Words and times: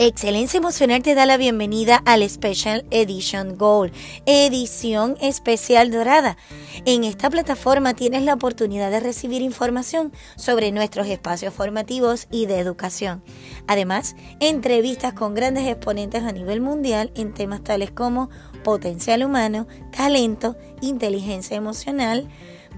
Excelencia 0.00 0.58
Emocional 0.58 1.02
te 1.02 1.16
da 1.16 1.26
la 1.26 1.36
bienvenida 1.36 1.96
al 2.04 2.22
Special 2.30 2.86
Edition 2.92 3.58
Gold, 3.58 3.92
edición 4.26 5.16
especial 5.20 5.90
dorada. 5.90 6.36
En 6.84 7.02
esta 7.02 7.28
plataforma 7.30 7.94
tienes 7.94 8.22
la 8.22 8.34
oportunidad 8.34 8.92
de 8.92 9.00
recibir 9.00 9.42
información 9.42 10.12
sobre 10.36 10.70
nuestros 10.70 11.08
espacios 11.08 11.52
formativos 11.52 12.28
y 12.30 12.46
de 12.46 12.60
educación. 12.60 13.24
Además, 13.66 14.14
entrevistas 14.38 15.14
con 15.14 15.34
grandes 15.34 15.66
exponentes 15.66 16.22
a 16.22 16.30
nivel 16.30 16.60
mundial 16.60 17.10
en 17.16 17.34
temas 17.34 17.64
tales 17.64 17.90
como 17.90 18.30
potencial 18.62 19.24
humano, 19.24 19.66
talento, 19.90 20.56
inteligencia 20.80 21.56
emocional, 21.56 22.28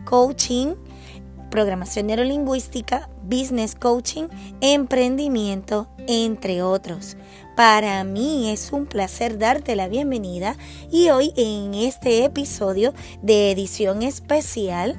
coaching, 0.06 0.74
programación 1.50 2.06
neurolingüística, 2.06 3.08
business 3.22 3.74
coaching, 3.74 4.28
emprendimiento, 4.60 5.88
entre 6.06 6.62
otros. 6.62 7.16
Para 7.56 8.02
mí 8.04 8.50
es 8.50 8.72
un 8.72 8.86
placer 8.86 9.38
darte 9.38 9.76
la 9.76 9.88
bienvenida 9.88 10.56
y 10.90 11.10
hoy 11.10 11.32
en 11.36 11.74
este 11.74 12.24
episodio 12.24 12.94
de 13.20 13.50
edición 13.50 14.02
especial 14.02 14.96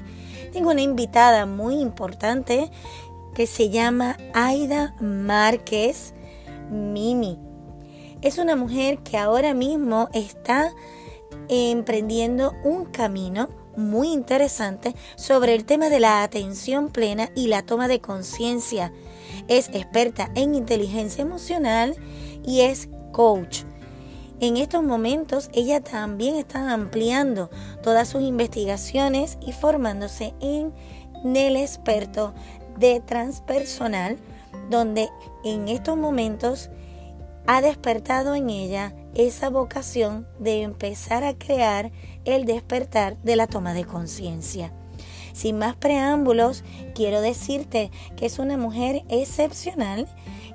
tengo 0.51 0.71
una 0.71 0.81
invitada 0.81 1.45
muy 1.45 1.79
importante 1.79 2.69
que 3.33 3.47
se 3.47 3.69
llama 3.69 4.17
Aida 4.33 4.93
Márquez 4.99 6.13
Mimi. 6.69 7.39
Es 8.21 8.37
una 8.37 8.55
mujer 8.55 8.99
que 8.99 9.17
ahora 9.17 9.53
mismo 9.53 10.09
está 10.13 10.71
emprendiendo 11.47 12.53
un 12.63 12.85
camino 12.85 13.49
muy 13.77 14.09
interesante 14.09 14.95
sobre 15.15 15.55
el 15.55 15.65
tema 15.65 15.89
de 15.89 15.99
la 15.99 16.23
atención 16.23 16.89
plena 16.89 17.29
y 17.35 17.47
la 17.47 17.63
toma 17.63 17.87
de 17.87 18.01
conciencia. 18.01 18.93
Es 19.47 19.69
experta 19.69 20.31
en 20.35 20.55
inteligencia 20.55 21.21
emocional 21.21 21.95
y 22.45 22.61
es 22.61 22.89
coach. 23.11 23.63
En 24.39 24.57
estos 24.57 24.83
momentos 24.83 25.49
ella 25.53 25.81
también 25.81 26.35
está 26.35 26.73
ampliando 26.73 27.51
todas 27.83 28.07
sus 28.07 28.23
investigaciones 28.23 29.37
y 29.45 29.51
formándose 29.51 30.33
en 30.39 30.73
el 31.23 31.55
experto 31.55 32.33
de 32.77 33.01
transpersonal, 33.01 34.17
donde 34.69 35.09
en 35.43 35.67
estos 35.67 35.95
momentos 35.95 36.71
ha 37.45 37.61
despertado 37.61 38.33
en 38.33 38.49
ella 38.49 38.93
esa 39.13 39.49
vocación 39.49 40.27
de 40.39 40.61
empezar 40.61 41.23
a 41.23 41.37
crear 41.37 41.91
el 42.25 42.45
despertar 42.45 43.17
de 43.23 43.35
la 43.35 43.47
toma 43.47 43.73
de 43.73 43.85
conciencia. 43.85 44.73
Sin 45.33 45.57
más 45.57 45.75
preámbulos, 45.75 46.63
quiero 46.93 47.21
decirte 47.21 47.91
que 48.15 48.25
es 48.25 48.39
una 48.39 48.57
mujer 48.57 49.03
excepcional 49.09 50.07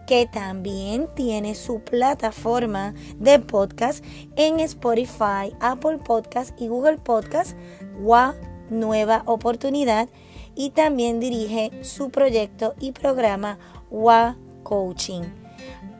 que 0.06 0.26
también 0.26 1.08
tiene 1.14 1.54
su 1.54 1.80
plataforma 1.80 2.94
de 3.18 3.38
podcast 3.40 4.04
en 4.36 4.60
Spotify, 4.60 5.54
Apple 5.60 5.98
Podcast 5.98 6.58
y 6.60 6.68
Google 6.68 6.98
Podcast, 6.98 7.56
WA 8.00 8.34
Nueva 8.70 9.22
Oportunidad, 9.26 10.08
y 10.54 10.70
también 10.70 11.20
dirige 11.20 11.70
su 11.82 12.10
proyecto 12.10 12.74
y 12.80 12.92
programa 12.92 13.58
WA 13.90 14.36
Coaching. 14.62 15.22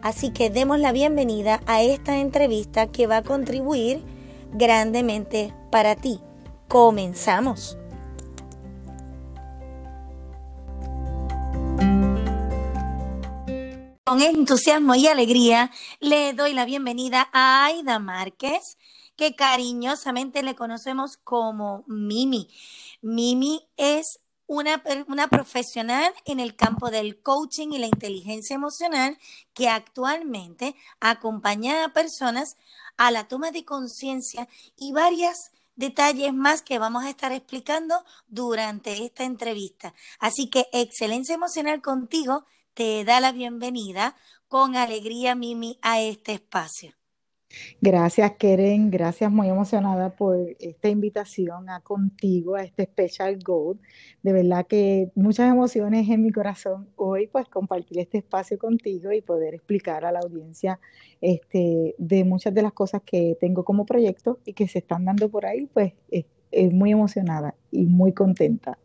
Así 0.03 0.31
que 0.31 0.51
demos 0.51 0.79
la 0.79 0.93
bienvenida 0.93 1.61
a 1.67 1.83
esta 1.83 2.19
entrevista 2.19 2.87
que 2.87 3.07
va 3.07 3.19
a 3.19 3.23
contribuir 3.23 4.05
grandemente 4.53 5.55
para 5.71 5.97
ti. 5.97 6.21
Comenzamos. 6.69 7.77
Con 14.05 14.23
entusiasmo 14.23 14.95
y 14.95 15.09
alegría 15.09 15.73
le 15.99 16.33
doy 16.33 16.55
la 16.55 16.65
bienvenida 16.65 17.29
a 17.33 17.65
Aida 17.65 17.99
Márquez, 17.99 18.79
que 19.17 19.35
cariñosamente 19.35 20.43
le 20.43 20.55
conocemos 20.55 21.17
como 21.17 21.83
Mimi. 21.89 22.49
Mimi 23.03 23.69
es 23.77 24.21
una, 24.47 24.81
una, 25.09 25.27
profesional 25.27 26.13
en 26.25 26.39
el 26.39 26.55
campo 26.55 26.91
del 26.91 27.21
coaching 27.21 27.73
y 27.73 27.79
la 27.79 27.87
inteligencia 27.87 28.55
emocional 28.55 29.19
que 29.55 29.69
actualmente 29.69 30.77
acompaña 31.01 31.85
a 31.85 31.93
personas 31.93 32.57
a 32.97 33.11
la 33.11 33.29
toma 33.29 33.51
de 33.51 33.65
conciencia 33.65 34.49
y 34.77 34.93
varios 34.93 35.37
detalles 35.75 36.33
más 36.33 36.63
que 36.63 36.79
vamos 36.79 37.05
a 37.05 37.11
estar 37.11 37.33
explicando 37.33 38.05
durante 38.27 39.05
esta 39.05 39.25
entrevista. 39.25 39.95
Así 40.19 40.49
que 40.49 40.67
excelencia 40.73 41.35
emocional 41.35 41.83
contigo 41.83 42.45
te 42.75 43.05
da 43.05 43.21
la 43.21 43.33
bienvenida 43.33 44.17
con 44.49 44.77
alegría, 44.77 45.35
Mimi, 45.35 45.79
a 45.83 46.01
este 46.01 46.33
espacio. 46.33 46.95
Gracias, 47.81 48.33
Keren. 48.33 48.91
Gracias, 48.91 49.31
muy 49.31 49.49
emocionada 49.49 50.11
por 50.11 50.37
esta 50.59 50.89
invitación 50.89 51.69
a 51.69 51.81
contigo, 51.81 52.57
a 52.57 52.63
este 52.63 52.85
Special 52.85 53.39
Gold. 53.43 53.81
De 54.23 54.33
verdad 54.33 54.67
que 54.67 55.11
muchas 55.15 55.51
emociones 55.51 56.09
en 56.09 56.23
mi 56.23 56.33
corazón 56.33 56.89
hoy, 56.97 57.27
pues 57.27 57.49
compartir 57.49 57.99
este 57.99 58.19
espacio 58.19 58.59
contigo 58.59 59.13
y 59.13 59.21
poder 59.21 59.55
explicar 59.55 60.05
a 60.05 60.13
la 60.13 60.21
audiencia 60.21 60.81
este, 61.21 61.95
de 61.99 62.25
muchas 62.25 62.55
de 62.55 62.63
las 62.63 62.73
cosas 62.73 63.03
que 63.05 63.37
tengo 63.41 63.65
como 63.65 63.87
proyecto 63.87 64.41
y 64.45 64.53
que 64.53 64.69
se 64.69 64.79
están 64.79 65.05
dando 65.05 65.29
por 65.29 65.47
ahí, 65.47 65.69
pues 65.73 65.93
es 66.11 66.73
muy 66.73 66.93
emocionada 66.93 67.55
y 67.71 67.85
muy 67.85 68.13
contenta. 68.13 68.79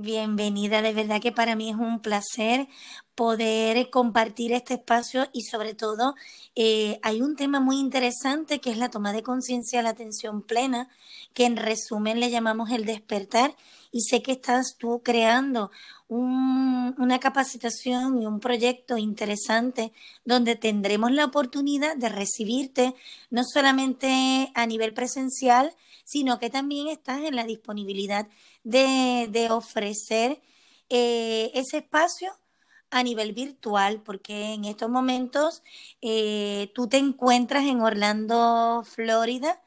Bienvenida, 0.00 0.80
de 0.80 0.92
verdad 0.92 1.20
que 1.20 1.32
para 1.32 1.56
mí 1.56 1.70
es 1.70 1.74
un 1.74 1.98
placer 1.98 2.68
poder 3.16 3.90
compartir 3.90 4.52
este 4.52 4.74
espacio 4.74 5.28
y 5.32 5.42
sobre 5.42 5.74
todo 5.74 6.14
eh, 6.54 7.00
hay 7.02 7.20
un 7.20 7.34
tema 7.34 7.58
muy 7.58 7.80
interesante 7.80 8.60
que 8.60 8.70
es 8.70 8.78
la 8.78 8.90
toma 8.90 9.12
de 9.12 9.24
conciencia, 9.24 9.82
la 9.82 9.88
atención 9.88 10.42
plena, 10.42 10.88
que 11.34 11.46
en 11.46 11.56
resumen 11.56 12.20
le 12.20 12.30
llamamos 12.30 12.70
el 12.70 12.84
despertar 12.84 13.56
y 13.90 14.02
sé 14.02 14.22
que 14.22 14.30
estás 14.30 14.76
tú 14.78 15.02
creando 15.02 15.72
una 16.06 17.18
capacitación 17.18 18.22
y 18.22 18.26
un 18.26 18.38
proyecto 18.38 18.98
interesante 18.98 19.92
donde 20.24 20.54
tendremos 20.54 21.10
la 21.10 21.24
oportunidad 21.24 21.96
de 21.96 22.08
recibirte 22.08 22.94
no 23.30 23.42
solamente 23.42 24.52
a 24.54 24.64
nivel 24.66 24.94
presencial, 24.94 25.74
sino 26.04 26.38
que 26.38 26.48
también 26.48 26.88
estás 26.88 27.20
en 27.20 27.36
la 27.36 27.44
disponibilidad 27.44 28.28
de, 28.68 29.48
ofrecer 29.50 30.40
eh, 30.90 31.50
ese 31.54 31.78
espacio 31.78 32.32
a 32.90 33.02
nivel 33.02 33.32
virtual, 33.32 34.02
porque 34.02 34.54
en 34.54 34.64
estos 34.64 34.88
momentos 34.90 35.62
eh, 36.00 36.70
tú 36.74 36.88
te 36.88 36.98
encuentras 36.98 37.64
en 37.64 37.80
Orlando, 37.82 38.82
Florida, 38.84 39.62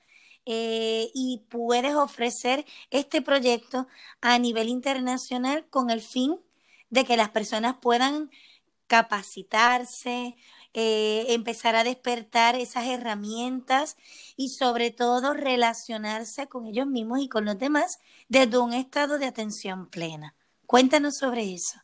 eh, 0.46 1.10
y 1.14 1.44
puedes 1.50 1.94
ofrecer 1.96 2.66
este 2.90 3.22
proyecto 3.22 3.88
a 4.22 4.40
nivel 4.40 4.70
internacional 4.70 5.68
con 5.70 5.92
el 5.92 6.02
fin 6.02 6.40
de 6.90 7.06
que 7.06 7.18
las 7.18 7.30
personas 7.30 7.76
puedan 7.82 8.32
capacitarse, 8.88 10.36
empezar 10.74 11.76
a 11.76 11.84
despertar 11.84 12.56
esas 12.56 12.88
herramientas 12.88 13.98
y 14.38 14.50
sobre 14.50 14.92
todo 14.92 15.34
relacionarse 15.34 16.48
con 16.48 16.66
ellos 16.66 16.88
mismos 16.88 17.20
y 17.22 17.30
con 17.30 17.46
los 17.46 17.58
demás 17.58 18.00
desde 18.30 18.58
un 18.58 18.74
estado 18.74 19.18
de 19.20 19.26
atención 19.26 19.90
plena. 19.90 20.36
Cuéntanos 20.66 21.18
sobre 21.18 21.54
eso. 21.54 21.80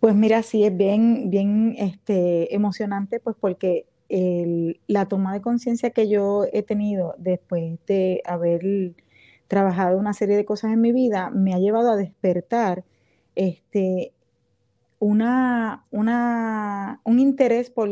Pues 0.00 0.14
mira, 0.14 0.42
sí, 0.42 0.64
es 0.64 0.76
bien, 0.76 1.30
bien 1.30 1.74
este, 1.78 2.54
emocionante, 2.54 3.20
pues 3.20 3.36
porque 3.38 3.86
la 4.88 5.06
toma 5.06 5.32
de 5.32 5.40
conciencia 5.40 5.90
que 5.90 6.08
yo 6.08 6.44
he 6.52 6.62
tenido 6.62 7.14
después 7.16 7.78
de 7.86 8.20
haber 8.26 8.94
trabajado 9.48 9.96
una 9.98 10.12
serie 10.12 10.36
de 10.36 10.44
cosas 10.44 10.72
en 10.72 10.80
mi 10.80 10.92
vida 10.92 11.30
me 11.30 11.54
ha 11.54 11.58
llevado 11.58 11.90
a 11.90 11.96
despertar 11.96 12.84
este, 13.34 14.12
una, 15.02 15.82
una, 15.90 17.00
un 17.02 17.18
interés 17.18 17.70
por, 17.70 17.88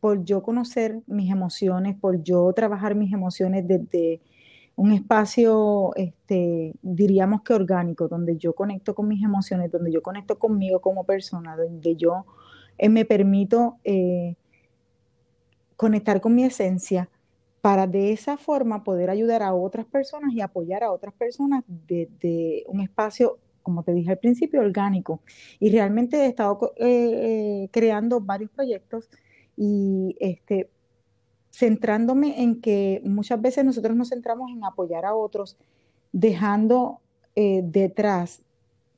por 0.00 0.24
yo 0.24 0.42
conocer 0.42 1.02
mis 1.06 1.30
emociones, 1.30 1.94
por 1.94 2.22
yo 2.22 2.50
trabajar 2.54 2.94
mis 2.94 3.12
emociones 3.12 3.68
desde 3.68 4.22
un 4.74 4.92
espacio, 4.92 5.92
este, 5.94 6.72
diríamos 6.80 7.42
que 7.42 7.52
orgánico, 7.52 8.08
donde 8.08 8.38
yo 8.38 8.54
conecto 8.54 8.94
con 8.94 9.08
mis 9.08 9.22
emociones, 9.22 9.70
donde 9.70 9.92
yo 9.92 10.00
conecto 10.02 10.38
conmigo 10.38 10.80
como 10.80 11.04
persona, 11.04 11.54
donde 11.54 11.96
yo 11.96 12.24
eh, 12.78 12.88
me 12.88 13.04
permito 13.04 13.76
eh, 13.84 14.36
conectar 15.76 16.22
con 16.22 16.34
mi 16.34 16.44
esencia 16.44 17.10
para 17.60 17.86
de 17.86 18.10
esa 18.10 18.38
forma 18.38 18.84
poder 18.84 19.10
ayudar 19.10 19.42
a 19.42 19.52
otras 19.52 19.84
personas 19.84 20.32
y 20.32 20.40
apoyar 20.40 20.82
a 20.82 20.92
otras 20.92 21.12
personas 21.12 21.62
desde 21.66 22.64
un 22.68 22.80
espacio 22.80 23.38
como 23.62 23.82
te 23.82 23.92
dije 23.92 24.10
al 24.10 24.18
principio, 24.18 24.60
orgánico. 24.60 25.20
Y 25.60 25.70
realmente 25.70 26.18
he 26.18 26.26
estado 26.26 26.72
eh, 26.76 27.68
creando 27.72 28.20
varios 28.20 28.50
proyectos 28.50 29.08
y 29.56 30.16
este, 30.20 30.70
centrándome 31.52 32.42
en 32.42 32.60
que 32.60 33.02
muchas 33.04 33.40
veces 33.40 33.64
nosotros 33.64 33.96
nos 33.96 34.08
centramos 34.08 34.50
en 34.50 34.64
apoyar 34.64 35.04
a 35.04 35.14
otros, 35.14 35.56
dejando 36.12 37.00
eh, 37.36 37.62
detrás, 37.64 38.42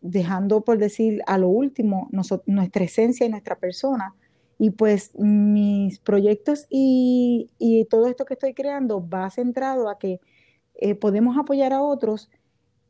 dejando 0.00 0.62
por 0.62 0.78
decir 0.78 1.22
a 1.26 1.38
lo 1.38 1.48
último 1.48 2.08
nuestra 2.46 2.84
esencia 2.84 3.26
y 3.26 3.30
nuestra 3.30 3.56
persona 3.56 4.14
Y 4.58 4.70
pues 4.70 5.12
mis 5.18 5.98
proyectos 5.98 6.66
y, 6.68 7.50
todo 7.90 8.06
esto 8.06 8.24
que 8.24 8.34
estoy 8.34 8.54
creando 8.54 9.06
va 9.06 9.30
centrado 9.30 9.88
a 9.88 9.98
que 9.98 10.20
eh, 10.76 10.94
podemos 10.94 11.36
apoyar 11.38 11.72
a 11.72 11.82
otros 11.82 12.30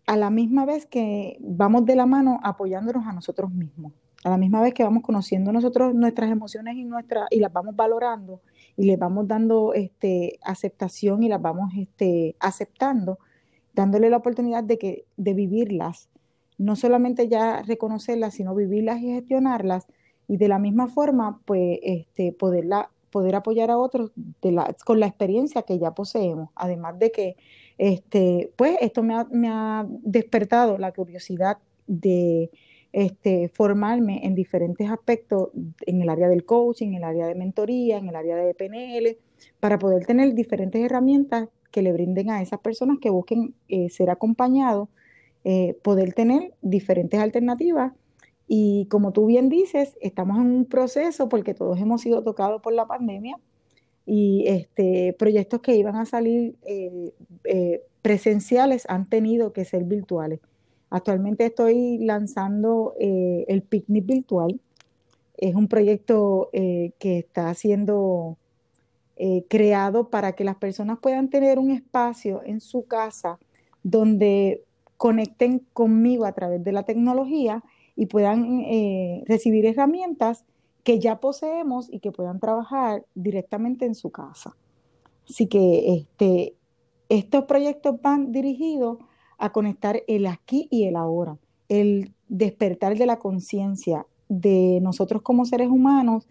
a 0.07 0.17
la 0.17 0.31
misma 0.31 0.67
vez 0.67 0.87
que 0.87 1.39
vamos 1.41 1.85
de 1.87 1.97
la 1.97 2.07
mano 2.07 2.41
apoyándonos 2.43 3.07
a 3.07 3.13
nosotros 3.13 3.51
mismos, 3.51 3.93
a 4.25 4.31
la 4.31 4.37
misma 4.37 4.61
vez 4.61 4.75
que 4.75 4.85
vamos 4.85 5.03
conociendo 5.03 5.53
nosotros 5.53 5.95
nuestras 5.95 6.31
emociones 6.31 6.77
y, 6.77 6.85
nuestra, 6.85 7.27
y 7.31 7.41
las 7.41 7.53
vamos 7.53 7.77
valorando 7.77 8.41
y 8.77 8.85
les 8.87 8.99
vamos 8.99 9.29
dando 9.29 9.73
este, 9.75 10.39
aceptación 10.43 11.23
y 11.23 11.29
las 11.29 11.41
vamos 11.41 11.73
este, 11.77 12.37
aceptando, 12.41 13.19
dándole 13.73 14.11
la 14.11 14.19
oportunidad 14.19 14.65
de, 14.65 14.79
que, 14.79 15.07
de 15.17 15.35
vivirlas, 15.35 16.09
no 16.59 16.77
solamente 16.77 17.29
ya 17.29 17.63
reconocerlas, 17.63 18.35
sino 18.35 18.55
vivirlas 18.55 19.01
y 19.01 19.13
gestionarlas, 19.13 19.87
y 20.27 20.37
de 20.39 20.49
la 20.49 20.59
misma 20.59 20.89
forma, 20.89 21.41
pues, 21.45 21.79
este, 21.83 22.33
poder 22.33 23.35
apoyar 23.35 23.71
a 23.71 23.79
otros 23.79 24.13
de 24.41 24.53
la, 24.53 24.75
con 24.85 25.01
la 25.01 25.07
experiencia 25.07 25.63
que 25.63 25.79
ya 25.79 25.93
poseemos, 25.95 26.51
además 26.55 26.99
de 26.99 27.13
que 27.13 27.37
este, 27.79 28.53
pues 28.57 28.77
esto 28.81 29.03
me 29.03 29.49
ha, 29.49 29.87
despertado 30.03 30.79
la 30.79 30.93
curiosidad 30.93 31.59
de 31.87 32.51
este, 32.93 33.49
formarme 33.49 34.25
en 34.25 34.35
diferentes 34.35 34.89
aspectos 34.89 35.49
en 35.87 36.01
el 36.01 36.09
área 36.09 36.29
del 36.29 36.45
coaching, 36.45 36.89
en 36.89 36.95
el 36.95 37.05
área 37.05 37.27
de 37.27 37.35
mentoría, 37.35 37.99
en 37.99 38.09
el 38.09 38.17
área 38.17 38.37
de 38.37 38.55
PNL, 38.55 39.19
para 39.61 39.79
poder 39.79 40.07
tener 40.07 40.35
diferentes 40.35 40.81
herramientas 40.81 41.49
que 41.71 41.83
le 41.83 41.93
brinden 41.93 42.31
a 42.31 42.41
esas 42.41 42.61
personas 42.61 42.99
que 43.01 43.11
busquen 43.11 43.55
eh, 43.69 43.91
ser 43.91 44.11
acompañados, 44.11 44.89
eh, 45.43 45.77
poder 45.83 46.15
tener 46.15 46.55
diferentes 46.63 47.19
alternativas. 47.19 47.93
Y 48.47 48.87
como 48.87 49.13
tú 49.13 49.27
bien 49.27 49.49
dices, 49.49 49.97
estamos 50.01 50.39
en 50.39 50.47
un 50.47 50.65
proceso 50.67 51.29
porque 51.29 51.55
todos 51.55 51.81
hemos 51.81 52.03
sido 52.03 52.23
tocados 52.23 52.63
por 52.63 52.73
la 52.75 52.87
pandemia 52.87 53.39
y 54.07 54.45
este, 54.47 55.15
proyectos 55.19 55.61
que 55.61 55.77
iban 55.77 55.97
a 55.97 56.05
salir 56.05 56.57
eh, 56.67 57.13
eh, 57.45 57.83
presenciales 58.03 58.85
han 58.89 59.09
tenido 59.09 59.53
que 59.53 59.65
ser 59.65 59.85
virtuales. 59.85 60.41
Actualmente 60.91 61.47
estoy 61.47 61.99
lanzando 61.99 62.95
eh, 63.01 63.45
el 63.49 63.63
picnic 63.63 64.07
virtual. 64.07 64.61
Es 65.37 65.55
un 65.55 65.67
proyecto 65.67 66.51
que 66.53 67.19
está 67.19 67.53
siendo 67.55 68.39
creado 69.49 70.09
para 70.09 70.33
que 70.33 70.45
las 70.45 70.55
personas 70.57 70.99
puedan 71.01 71.29
tener 71.29 71.59
un 71.59 71.73
espacio 71.73 72.41
en 72.45 72.61
su 72.61 72.87
casa 72.87 73.41
donde 73.83 74.63
conecten 74.97 75.67
conmigo 75.73 76.25
a 76.25 76.33
través 76.33 76.63
de 76.63 76.71
la 76.71 76.85
tecnología 76.85 77.65
y 77.97 78.07
puedan 78.07 78.63
recibir 79.27 79.67
herramientas 79.67 80.45
que 80.85 81.01
ya 81.01 81.19
poseemos 81.19 81.93
y 81.93 81.99
que 81.99 82.13
puedan 82.13 82.39
trabajar 82.39 83.05
directamente 83.15 83.87
en 83.87 83.95
su 83.95 84.11
casa. 84.11 84.55
Así 85.29 85.47
que 85.47 85.95
este, 85.95 86.55
estos 87.09 87.45
proyectos 87.45 88.01
van 88.03 88.31
dirigidos 88.31 88.99
a 89.39 89.51
conectar 89.51 90.03
el 90.07 90.27
aquí 90.27 90.69
y 90.71 90.85
el 90.85 90.97
ahora, 90.97 91.39
el 91.69 92.13
despertar 92.29 92.97
de 92.97 93.07
la 93.07 93.19
conciencia 93.19 94.07
de 94.29 94.79
nosotros 94.83 95.23
como 95.23 95.47
seres 95.47 95.69
humanos, 95.69 96.29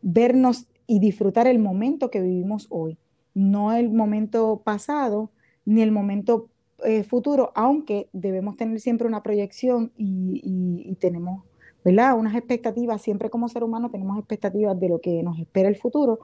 vernos 0.00 0.68
y 0.86 1.00
disfrutar 1.00 1.48
el 1.48 1.58
momento 1.58 2.10
que 2.10 2.20
vivimos 2.20 2.68
hoy, 2.70 2.98
no 3.34 3.72
el 3.72 3.90
momento 3.90 4.62
pasado 4.64 5.30
ni 5.64 5.82
el 5.82 5.90
momento 5.90 6.48
eh, 6.84 7.02
futuro, 7.02 7.50
aunque 7.56 8.08
debemos 8.12 8.56
tener 8.56 8.80
siempre 8.80 9.08
una 9.08 9.22
proyección 9.24 9.92
y 9.96 10.94
tenemos 11.00 11.47
¿verdad? 11.88 12.18
Unas 12.18 12.34
expectativas, 12.34 13.00
siempre 13.00 13.30
como 13.30 13.48
ser 13.48 13.64
humano 13.64 13.90
tenemos 13.90 14.18
expectativas 14.18 14.78
de 14.78 14.90
lo 14.90 15.00
que 15.00 15.22
nos 15.22 15.38
espera 15.38 15.70
el 15.70 15.76
futuro, 15.76 16.20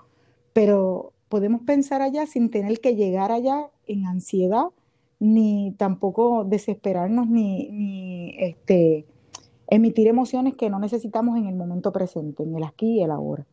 pero 0.52 1.14
podemos 1.31 1.62
pensar 1.62 2.02
allá 2.02 2.26
sin 2.26 2.50
tener 2.50 2.81
que 2.81 2.96
llegar 2.96 3.32
allá 3.32 3.70
en 3.87 4.05
ansiedad, 4.05 4.66
ni 5.20 5.75
tampoco 5.78 6.44
desesperarnos, 6.44 7.28
ni, 7.28 8.34
este, 8.38 9.06
emitir 9.69 10.06
emociones 10.06 10.55
que 10.55 10.69
no 10.69 10.78
necesitamos 10.78 11.38
en 11.38 11.46
el 11.46 11.55
momento 11.55 11.93
presente, 11.93 12.43
en 12.43 12.55
el 12.56 12.62
aquí 12.62 12.99
y 12.99 13.02
el 13.02 13.11
ahora. 13.11 13.46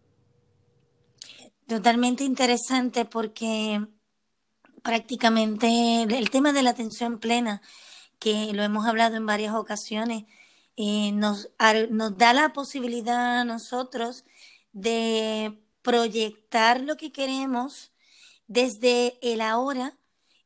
Totalmente 1.65 2.25
interesante 2.25 3.05
porque 3.05 3.79
prácticamente 4.83 6.03
el 6.03 6.29
tema 6.29 6.51
de 6.51 6.63
la 6.63 6.71
atención 6.71 7.19
plena, 7.19 7.61
que 8.19 8.51
lo 8.51 8.63
hemos 8.63 8.85
hablado 8.85 9.15
en 9.15 9.25
varias 9.25 9.55
ocasiones, 9.55 10.25
eh, 10.77 11.11
nos, 11.11 11.49
nos 11.89 12.17
da 12.17 12.33
la 12.33 12.53
posibilidad 12.53 13.39
a 13.39 13.45
nosotros 13.45 14.25
de 14.73 15.59
proyectar 15.81 16.81
lo 16.81 16.97
que 16.97 17.11
queremos 17.11 17.91
desde 18.47 19.17
el 19.21 19.41
ahora 19.41 19.97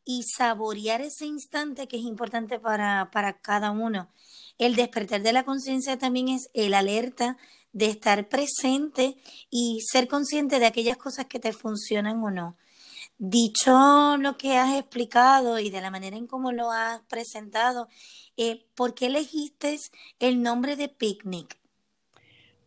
y 0.04 0.24
saborear 0.24 1.01
ese 1.01 1.25
instante 1.25 1.88
que 1.88 1.98
es 1.98 2.04
importante 2.04 2.60
para, 2.60 3.10
para 3.12 3.39
cada 3.39 3.72
uno. 3.72 4.10
El 4.57 4.75
despertar 4.75 5.22
de 5.22 5.33
la 5.33 5.44
conciencia 5.44 5.98
también 5.98 6.30
es 6.30 6.50
el 6.54 6.74
alerta 6.74 7.38
de 7.74 7.88
estar 7.88 8.30
presente 8.30 9.18
y 9.50 9.81
ser 9.81 10.07
consciente 10.07 10.60
de 10.60 10.66
aquellas 10.66 10.98
cosas 10.98 11.25
que 11.25 11.39
te 11.39 11.51
funcionan 11.51 12.24
o 12.24 12.31
no. 12.31 12.56
Dicho 13.17 14.17
lo 14.17 14.38
que 14.38 14.57
has 14.57 14.75
explicado 14.77 15.57
y 15.59 15.69
de 15.69 15.79
la 15.81 15.89
manera 15.89 16.17
en 16.17 16.27
cómo 16.27 16.51
lo 16.51 16.71
has 16.71 17.01
presentado, 17.03 17.88
eh, 18.35 18.65
¿por 18.75 18.94
qué 18.94 19.06
elegiste 19.06 19.77
el 20.19 20.41
nombre 20.41 20.75
de 20.75 20.89
picnic? 20.89 21.57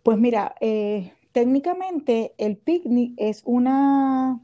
Pues 0.02 0.16
mira, 0.16 0.54
eh, 0.60 1.12
técnicamente 1.32 2.32
el 2.38 2.56
picnic 2.56 3.12
es 3.18 3.42
una, 3.44 4.40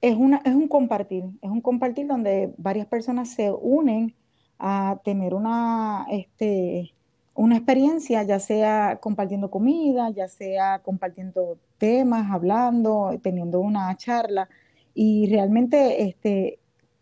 es 0.00 0.16
una, 0.16 0.38
es 0.44 0.54
un 0.54 0.66
compartir, 0.66 1.24
es 1.40 1.50
un 1.50 1.60
compartir 1.60 2.08
donde 2.08 2.52
varias 2.58 2.88
personas 2.88 3.28
se 3.28 3.52
unen 3.52 4.16
a 4.58 5.00
tener 5.04 5.34
una, 5.34 6.04
este, 6.10 6.94
una 7.34 7.56
experiencia, 7.56 8.24
ya 8.24 8.40
sea 8.40 8.98
compartiendo 9.00 9.50
comida, 9.50 10.10
ya 10.10 10.26
sea 10.26 10.80
compartiendo 10.80 11.58
temas, 11.78 12.28
hablando, 12.30 13.18
teniendo 13.22 13.60
una 13.60 13.96
charla. 13.96 14.48
Y 14.94 15.28
realmente 15.28 16.02
este, 16.02 16.58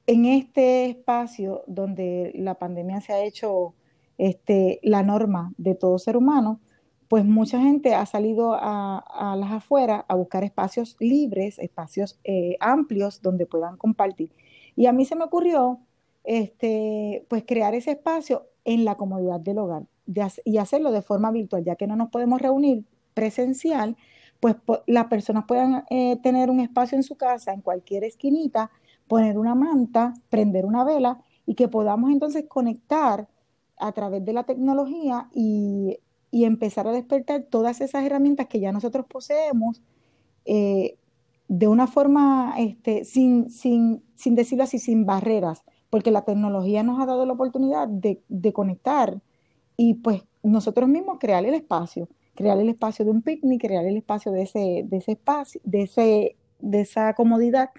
en 0.07 0.25
este 0.25 0.87
espacio 0.87 1.63
donde 1.67 2.33
la 2.35 2.55
pandemia 2.55 3.01
se 3.01 3.13
ha 3.13 3.25
hecho 3.25 3.75
este, 4.19 4.81
la 4.83 5.03
norma 5.03 5.53
de 5.57 5.75
todo 5.75 5.99
ser 5.99 6.17
humano, 6.17 6.61
pues 7.09 7.25
mucha 7.25 7.61
gente 7.61 7.95
ha 7.95 8.07
salido 8.07 8.55
a, 8.55 9.35
las 9.37 9.51
afueras 9.51 10.05
a 10.07 10.15
buscar 10.15 10.45
espacios 10.45 10.97
libres, 11.01 11.59
espacios 11.59 12.21
eh, 12.23 12.57
amplios 12.61 13.21
donde 13.21 13.47
puedan 13.47 13.77
compartir. 13.77 14.33
Y 14.77 14.87
a 14.87 14.93
mí 14.93 15.05
se 15.05 15.17
me 15.17 15.25
ocurrió 15.25 15.81
este, 16.23 17.27
pues 17.29 17.43
crear 17.45 17.75
ese 17.75 17.93
espacio 17.93 18.47
en 18.65 18.85
la 18.85 18.97
comodidad 18.97 19.41
del 19.41 19.59
hogar 19.59 19.83
y 20.45 20.59
hacerlo 20.59 20.93
de 20.93 21.03
forma 21.03 21.31
virtual, 21.31 21.65
ya 21.65 21.77
que 21.77 21.87
no 21.87 21.97
nos 21.97 22.11
podemos 22.11 22.41
reunir 22.41 22.85
presencial, 23.15 23.97
pues 24.41 24.57
las 24.87 25.07
personas 25.07 25.45
puedan 25.47 25.85
eh, 25.91 26.17
tener 26.23 26.51
un 26.51 26.61
espacio 26.61 26.97
en 26.97 27.03
su 27.03 27.17
casa, 27.17 27.53
en 27.53 27.61
cualquier 27.61 28.05
esquinita, 28.05 28.71
poner 29.07 29.39
una 29.39 29.55
manta, 29.55 30.15
prender 30.31 30.65
una 30.65 30.83
vela 30.83 31.21
y 31.47 31.55
que 31.55 31.69
podamos 31.69 32.11
entonces 32.11 32.47
conectar 32.49 33.29
a 33.77 33.93
través 33.93 34.25
de 34.25 34.33
la 34.33 34.45
tecnología 34.45 35.29
y, 35.33 35.99
empezar 36.33 36.87
a 36.87 36.93
despertar 36.93 37.43
todas 37.51 37.81
esas 37.81 38.05
herramientas 38.05 38.47
que 38.47 38.61
ya 38.61 38.71
nosotros 38.71 39.05
poseemos 39.07 39.83
eh, 40.45 40.97
de 41.49 41.67
una 41.67 41.89
forma, 41.89 42.55
este, 42.57 43.05
sin, 43.05 43.51
sin, 43.51 44.05
sin 44.15 44.37
decirlo 44.37 44.63
así, 44.63 44.79
sin 44.79 45.05
barreras, 45.05 45.65
porque 45.91 46.13
la 46.13 46.23
tecnología 46.23 46.85
nos 46.85 47.01
ha 47.01 47.07
dado 47.07 47.27
la 47.27 47.33
oportunidad 47.33 47.89
de, 47.89 48.23
de 48.29 48.53
conectar 48.53 49.21
y 49.77 49.95
pues 49.95 50.23
nosotros 50.45 50.89
mismos 50.89 51.19
crear 51.19 51.45
el 51.45 51.55
espacio 51.55 52.09
crear 52.35 52.59
el 52.59 52.69
espacio 52.69 53.05
de 53.05 53.11
un 53.11 53.23
picnic, 53.23 53.61
crear 53.61 53.85
el 53.85 53.97
espacio 53.97 54.33
de 54.33 54.43
ese, 54.43 54.85
de 54.87 54.97
ese 54.97 55.13
espacio, 55.13 55.61
de, 55.65 55.83
ese, 55.83 56.37
de 56.61 56.81
esa 56.81 57.15
comodidad 57.15 57.71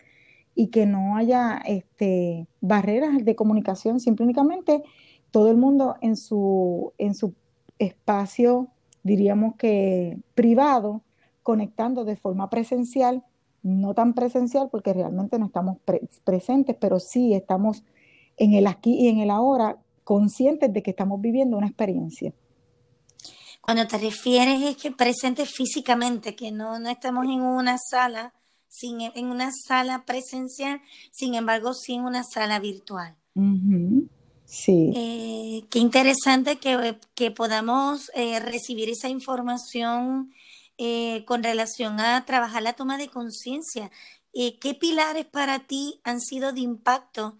y 0.55 0.67
que 0.67 0.85
no 0.85 1.15
haya 1.15 1.61
este, 1.65 2.47
barreras 2.59 3.23
de 3.23 3.35
comunicación, 3.35 3.99
simplemente 3.99 4.83
todo 5.31 5.49
el 5.49 5.57
mundo 5.57 5.95
en 6.01 6.17
su, 6.17 6.93
en 6.97 7.15
su 7.15 7.33
espacio, 7.79 8.67
diríamos 9.03 9.55
que 9.55 10.19
privado, 10.35 11.01
conectando 11.41 12.05
de 12.05 12.15
forma 12.15 12.49
presencial, 12.49 13.23
no 13.63 13.93
tan 13.93 14.13
presencial 14.13 14.69
porque 14.69 14.93
realmente 14.93 15.39
no 15.39 15.47
estamos 15.47 15.77
presentes, 16.23 16.75
pero 16.79 16.99
sí 16.99 17.33
estamos 17.33 17.83
en 18.37 18.53
el 18.53 18.67
aquí 18.67 18.93
y 18.95 19.07
en 19.07 19.19
el 19.19 19.29
ahora, 19.29 19.77
conscientes 20.03 20.73
de 20.73 20.83
que 20.83 20.91
estamos 20.91 21.21
viviendo 21.21 21.57
una 21.57 21.67
experiencia. 21.67 22.33
Cuando 23.61 23.87
te 23.87 23.97
refieres 23.97 24.61
es 24.63 24.77
que 24.77 24.91
presente 24.91 25.45
físicamente, 25.45 26.35
que 26.35 26.51
no, 26.51 26.79
no 26.79 26.89
estamos 26.89 27.25
en 27.25 27.41
una 27.41 27.77
sala, 27.77 28.33
sin, 28.67 29.01
en 29.01 29.27
una 29.27 29.51
sala 29.51 30.03
presencial, 30.05 30.81
sin 31.11 31.35
embargo, 31.35 31.73
sí 31.73 31.93
en 31.93 32.05
una 32.05 32.23
sala 32.23 32.59
virtual. 32.59 33.15
Sí. 34.45 34.91
Eh, 34.95 35.63
qué 35.69 35.79
interesante 35.79 36.57
que, 36.57 36.97
que 37.15 37.31
podamos 37.31 38.11
eh, 38.15 38.39
recibir 38.39 38.89
esa 38.89 39.07
información 39.07 40.33
eh, 40.77 41.23
con 41.25 41.43
relación 41.43 41.99
a 41.99 42.25
trabajar 42.25 42.63
la 42.63 42.73
toma 42.73 42.97
de 42.97 43.07
conciencia. 43.07 43.91
¿Qué 44.33 44.77
pilares 44.79 45.25
para 45.25 45.59
ti 45.59 45.99
han 46.03 46.21
sido 46.21 46.53
de 46.53 46.61
impacto 46.61 47.37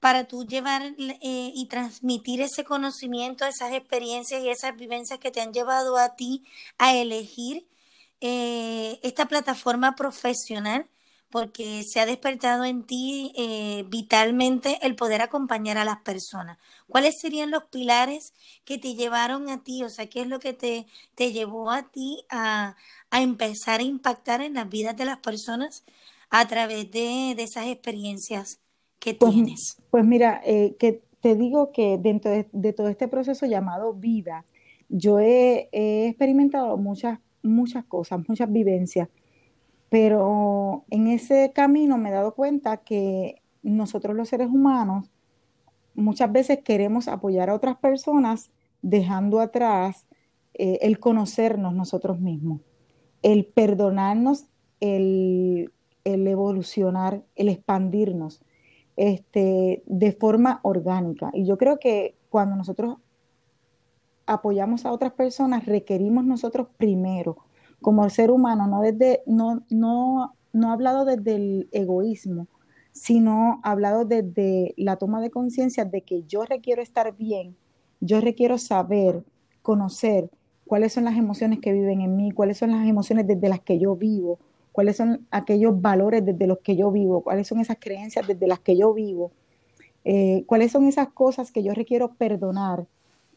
para 0.00 0.24
tú 0.24 0.46
llevar 0.46 0.82
eh, 0.98 1.52
y 1.54 1.66
transmitir 1.66 2.40
ese 2.40 2.64
conocimiento, 2.64 3.44
esas 3.46 3.72
experiencias 3.72 4.42
y 4.42 4.48
esas 4.48 4.76
vivencias 4.76 5.20
que 5.20 5.30
te 5.30 5.40
han 5.40 5.52
llevado 5.52 5.96
a 5.98 6.16
ti 6.16 6.44
a 6.78 6.94
elegir 6.94 7.66
esta 8.22 9.26
plataforma 9.26 9.94
profesional? 9.94 10.88
porque 11.30 11.82
se 11.84 12.00
ha 12.00 12.06
despertado 12.06 12.64
en 12.64 12.84
ti 12.84 13.32
eh, 13.36 13.84
vitalmente 13.88 14.78
el 14.82 14.96
poder 14.96 15.22
acompañar 15.22 15.78
a 15.78 15.84
las 15.84 16.00
personas. 16.00 16.58
¿Cuáles 16.88 17.14
serían 17.20 17.52
los 17.52 17.64
pilares 17.64 18.34
que 18.64 18.78
te 18.78 18.94
llevaron 18.94 19.48
a 19.48 19.62
ti? 19.62 19.84
O 19.84 19.88
sea, 19.88 20.08
¿qué 20.08 20.22
es 20.22 20.26
lo 20.26 20.40
que 20.40 20.52
te, 20.52 20.86
te 21.14 21.32
llevó 21.32 21.70
a 21.70 21.84
ti 21.90 22.24
a, 22.30 22.76
empezar 23.12 23.80
a 23.80 23.84
impactar 23.84 24.42
en 24.42 24.54
las 24.54 24.68
vidas 24.68 24.96
de 24.96 25.04
las 25.04 25.18
personas 25.18 25.84
a 26.30 26.46
través 26.48 26.90
de, 26.90 27.32
esas 27.32 27.66
experiencias 27.66 28.60
que 29.00 29.14
pues, 29.14 29.32
tienes? 29.32 29.82
Pues 29.90 30.04
mira, 30.04 30.40
eh, 30.44 30.76
que 30.78 31.02
te 31.20 31.34
digo 31.34 31.72
que 31.72 31.98
dentro 31.98 32.30
de, 32.30 32.72
todo 32.72 32.88
este 32.88 33.08
proceso 33.08 33.46
llamado 33.46 33.92
vida, 33.94 34.46
yo 34.88 35.18
he, 35.18 35.68
he 35.72 36.06
experimentado 36.06 36.76
muchas, 36.76 37.18
muchas 37.42 37.84
cosas, 37.84 38.20
muchas 38.28 38.50
vivencias 38.52 39.08
pero 39.90 40.84
en 40.88 41.08
ese 41.08 41.52
camino 41.52 41.98
me 41.98 42.08
he 42.08 42.12
dado 42.12 42.34
cuenta 42.34 42.78
que 42.78 43.42
nosotros 43.62 44.16
los 44.16 44.28
seres 44.28 44.48
humanos 44.48 45.10
muchas 45.94 46.32
veces 46.32 46.60
queremos 46.64 47.08
apoyar 47.08 47.50
a 47.50 47.54
otras 47.54 47.76
personas 47.76 48.50
dejando 48.80 49.40
atrás 49.40 50.06
eh, 50.54 50.78
el 50.82 51.00
conocernos 51.00 51.74
nosotros 51.74 52.20
mismos, 52.20 52.60
el 53.22 53.44
perdonarnos, 53.44 54.46
el, 54.78 55.72
evolucionar, 56.04 57.24
el 57.34 57.48
expandirnos 57.48 58.40
este, 58.96 59.82
de 59.86 60.12
forma 60.12 60.60
orgánica. 60.62 61.30
Y 61.32 61.44
yo 61.44 61.56
creo 61.58 61.78
que 61.78 62.16
cuando 62.28 62.56
nosotros 62.56 62.98
apoyamos 64.26 64.86
a 64.86 64.92
otras 64.92 65.12
personas, 65.12 65.66
requerimos 65.66 66.24
nosotros 66.24 66.68
primero 66.76 67.38
como 67.80 68.08
ser 68.10 68.30
humano, 68.30 68.66
no 68.66 68.82
desde, 68.82 69.22
no, 69.26 69.62
no, 69.70 70.34
no 70.52 70.72
hablado 70.72 71.04
desde 71.04 71.34
el 71.34 71.68
egoísmo, 71.72 72.46
sino 72.92 73.60
hablado 73.62 74.04
desde 74.04 74.74
la 74.76 74.96
toma 74.96 75.20
de 75.20 75.30
conciencia 75.30 75.84
de 75.84 76.02
que 76.02 76.24
yo 76.24 76.44
requiero 76.44 76.82
estar 76.82 77.16
bien, 77.16 77.56
yo 78.00 78.20
requiero 78.20 78.58
saber, 78.58 79.24
conocer 79.62 80.30
cuáles 80.66 80.92
son 80.92 81.04
las 81.04 81.16
emociones 81.16 81.60
que 81.60 81.72
viven 81.72 82.00
en 82.00 82.16
mí, 82.16 82.32
cuáles 82.32 82.58
son 82.58 82.70
las 82.70 82.86
emociones 82.86 83.26
desde 83.26 83.48
las 83.48 83.60
que 83.60 83.78
yo 83.78 83.96
vivo, 83.96 84.38
cuáles 84.72 84.96
son 84.96 85.26
aquellos 85.30 85.80
valores 85.80 86.24
desde 86.24 86.46
los 86.46 86.58
que 86.58 86.76
yo 86.76 86.90
vivo, 86.90 87.22
cuáles 87.22 87.48
son 87.48 87.60
esas 87.60 87.78
creencias 87.78 88.26
desde 88.26 88.46
las 88.46 88.60
que 88.60 88.76
yo 88.76 88.92
vivo, 88.94 89.32
eh, 90.04 90.44
cuáles 90.46 90.72
son 90.72 90.86
esas 90.86 91.08
cosas 91.08 91.52
que 91.52 91.62
yo 91.62 91.74
requiero 91.74 92.14
perdonar 92.14 92.86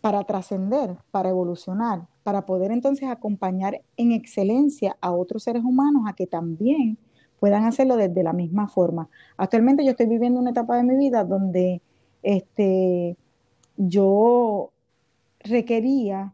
para 0.01 0.23
trascender, 0.23 0.97
para 1.11 1.29
evolucionar, 1.29 2.07
para 2.23 2.45
poder 2.45 2.71
entonces 2.71 3.09
acompañar 3.09 3.81
en 3.97 4.11
excelencia 4.11 4.97
a 5.01 5.11
otros 5.11 5.43
seres 5.43 5.63
humanos 5.63 6.03
a 6.07 6.13
que 6.13 6.27
también 6.27 6.97
puedan 7.39 7.65
hacerlo 7.65 7.97
desde 7.97 8.23
la 8.23 8.33
misma 8.33 8.67
forma. 8.67 9.09
Actualmente 9.37 9.83
yo 9.83 9.91
estoy 9.91 10.07
viviendo 10.07 10.39
una 10.39 10.51
etapa 10.51 10.77
de 10.77 10.83
mi 10.83 10.95
vida 10.95 11.23
donde 11.23 11.81
este, 12.21 13.17
yo 13.77 14.71
requería 15.39 16.33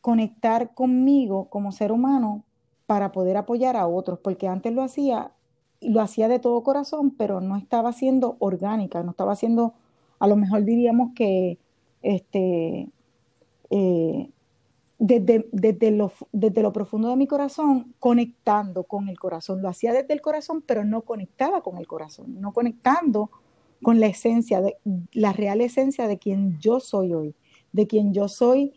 conectar 0.00 0.74
conmigo 0.74 1.46
como 1.50 1.72
ser 1.72 1.92
humano 1.92 2.44
para 2.90 3.12
poder 3.12 3.36
apoyar 3.36 3.76
a 3.76 3.86
otros, 3.86 4.18
porque 4.18 4.48
antes 4.48 4.72
lo 4.72 4.82
hacía 4.82 5.30
lo 5.80 6.00
hacía 6.00 6.26
de 6.26 6.40
todo 6.40 6.64
corazón, 6.64 7.12
pero 7.12 7.40
no 7.40 7.56
estaba 7.56 7.92
siendo 7.92 8.34
orgánica, 8.40 9.04
no 9.04 9.12
estaba 9.12 9.36
siendo, 9.36 9.74
a 10.18 10.26
lo 10.26 10.34
mejor 10.34 10.64
diríamos 10.64 11.12
que 11.14 11.56
este, 12.02 12.88
eh, 13.70 14.30
desde, 14.98 15.48
desde, 15.52 15.92
lo, 15.92 16.10
desde 16.32 16.62
lo 16.62 16.72
profundo 16.72 17.10
de 17.10 17.16
mi 17.16 17.28
corazón, 17.28 17.94
conectando 18.00 18.82
con 18.82 19.08
el 19.08 19.20
corazón. 19.20 19.62
Lo 19.62 19.68
hacía 19.68 19.92
desde 19.92 20.12
el 20.12 20.20
corazón, 20.20 20.60
pero 20.60 20.84
no 20.84 21.02
conectaba 21.02 21.62
con 21.62 21.78
el 21.78 21.86
corazón, 21.86 22.40
no 22.40 22.52
conectando 22.52 23.30
con 23.84 24.00
la 24.00 24.08
esencia, 24.08 24.60
de, 24.60 24.78
la 25.12 25.32
real 25.32 25.60
esencia 25.60 26.08
de 26.08 26.18
quien 26.18 26.58
yo 26.58 26.80
soy 26.80 27.14
hoy, 27.14 27.36
de 27.70 27.86
quien 27.86 28.12
yo 28.12 28.26
soy 28.26 28.72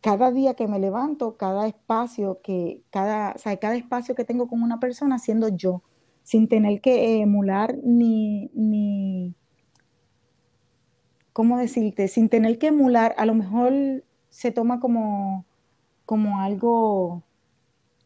cada 0.00 0.30
día 0.30 0.54
que 0.54 0.66
me 0.66 0.78
levanto, 0.78 1.36
cada 1.36 1.66
espacio 1.66 2.40
que, 2.42 2.82
cada, 2.90 3.34
cada 3.60 3.76
espacio 3.76 4.14
que 4.14 4.24
tengo 4.24 4.48
con 4.48 4.62
una 4.62 4.80
persona 4.80 5.18
siendo 5.18 5.48
yo, 5.48 5.82
sin 6.22 6.48
tener 6.48 6.80
que 6.80 7.20
emular 7.20 7.76
ni, 7.82 8.50
ni, 8.54 9.34
¿cómo 11.32 11.58
decirte? 11.58 12.08
Sin 12.08 12.28
tener 12.28 12.58
que 12.58 12.68
emular, 12.68 13.14
a 13.18 13.26
lo 13.26 13.34
mejor 13.34 13.72
se 14.30 14.52
toma 14.52 14.80
como, 14.80 15.44
como 16.06 16.40
algo, 16.40 17.22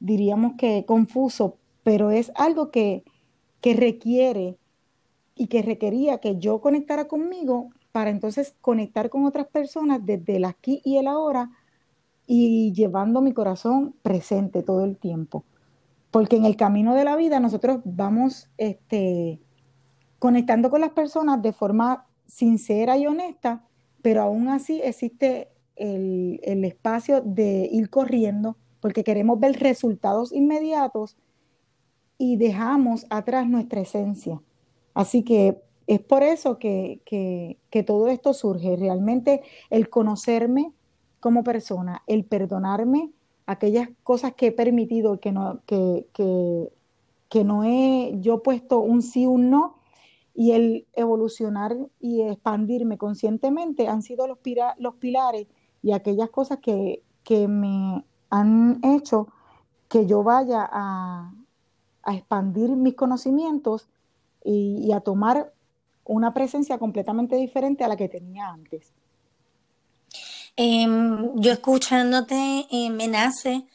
diríamos 0.01 0.55
que 0.59 0.85
confuso, 0.87 1.59
pero 1.85 2.11
es 2.11 2.33
algo 2.35 2.71
que, 2.71 3.05
que 3.61 3.75
requiere 3.75 4.59
y 5.37 5.47
que 5.47 5.63
requería 5.63 6.19
que 6.19 6.39
yo 6.39 6.61
conectara 6.61 7.07
conmigo 7.07 7.71
para 7.93 8.11
entonces 8.11 8.57
conectar 8.61 9.11
con 9.11 9.25
otras 9.25 9.47
personas 9.47 10.05
desde 10.05 10.37
el 10.37 10.45
aquí 10.45 10.81
y 10.85 10.97
el 10.97 11.07
ahora 11.07 11.51
y 12.27 12.73
llevando 12.73 13.21
mi 13.21 13.33
corazón 13.33 13.95
presente 14.03 14.63
todo 14.63 14.85
el 14.85 14.97
tiempo. 14.97 15.45
Porque 16.11 16.37
en 16.37 16.45
el 16.45 16.57
camino 16.57 16.95
de 16.95 17.05
la 17.05 17.17
vida 17.17 17.41
nosotros 17.41 17.81
vamos 17.85 18.49
este, 18.57 19.41
conectando 20.19 20.71
con 20.71 20.81
las 20.81 20.91
personas 20.91 21.43
de 21.43 21.53
forma 21.53 22.07
sincera 22.27 22.97
y 22.97 23.07
honesta, 23.07 23.65
pero 24.03 24.23
aún 24.23 24.49
así 24.49 24.81
existe 24.83 25.49
el, 25.77 26.65
espacio 26.65 27.21
de 27.21 27.69
ir 27.71 27.91
corriendo 27.91 28.57
porque 28.81 29.05
queremos 29.05 29.41
ver 29.41 29.59
resultados 29.61 30.33
inmediatos 30.33 31.17
y 32.19 32.37
dejamos 32.37 33.07
atrás 33.11 33.49
nuestra 33.49 33.81
esencia. 33.81 34.43
Así 34.93 35.23
que 35.23 35.63
es 35.87 36.01
por 36.01 36.23
eso 36.23 36.59
que, 36.59 37.01
todo 37.87 38.09
esto 38.09 38.33
surge, 38.33 38.77
realmente 38.77 39.43
el 39.71 39.89
conocerme 39.89 40.73
como 41.25 41.43
persona, 41.43 42.03
el 42.07 42.27
perdonarme 42.27 43.11
aquellas 43.47 43.89
cosas 44.03 44.35
que 44.35 44.49
he 44.49 44.53
permitido, 44.53 45.21
que 45.21 45.33
no, 45.33 45.61
que, 45.65 46.07
que, 46.13 46.71
que 47.31 47.45
no 47.45 47.65
he 47.65 48.19
yo 48.21 48.43
puesto 48.43 48.81
un 48.81 49.01
sí, 49.01 49.25
un 49.25 49.49
no, 49.49 49.77
y 50.35 50.53
el 50.53 50.87
evolucionar 50.93 51.79
y 51.99 52.21
expandirme 52.21 52.99
conscientemente 52.99 53.89
han 53.89 54.03
sido 54.03 54.27
los, 54.27 54.37
los 54.77 54.95
pilares 54.97 55.47
y 55.83 55.93
aquellas 55.93 56.29
cosas 56.29 56.59
que, 56.59 57.01
me 57.49 58.05
han 58.29 58.81
hecho 58.85 59.29
que 59.89 60.05
yo 60.05 60.23
vaya 60.23 60.69
a, 60.71 61.33
expandir 62.07 62.69
mis 62.77 62.97
conocimientos 62.97 63.89
y, 64.45 64.93
a 64.93 65.01
tomar 65.01 65.55
una 66.05 66.35
presencia 66.35 66.77
completamente 66.77 67.37
diferente 67.37 67.83
a 67.83 67.89
la 67.89 67.97
que 67.97 68.11
tenía 68.11 68.51
antes. 68.51 68.93
Em, 70.57 71.33
yo 71.41 71.53
escuchándote 71.53 72.67
eh, 72.71 72.89
me 72.91 73.09
nace 73.09 73.67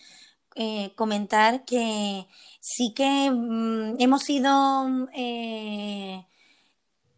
eh, 0.56 0.94
comentar 0.96 1.66
que 1.66 2.26
sí 2.62 2.94
que 2.96 3.30
mm, 3.32 3.96
hemos 4.00 4.24
sido 4.24 5.10
eh, 5.14 6.26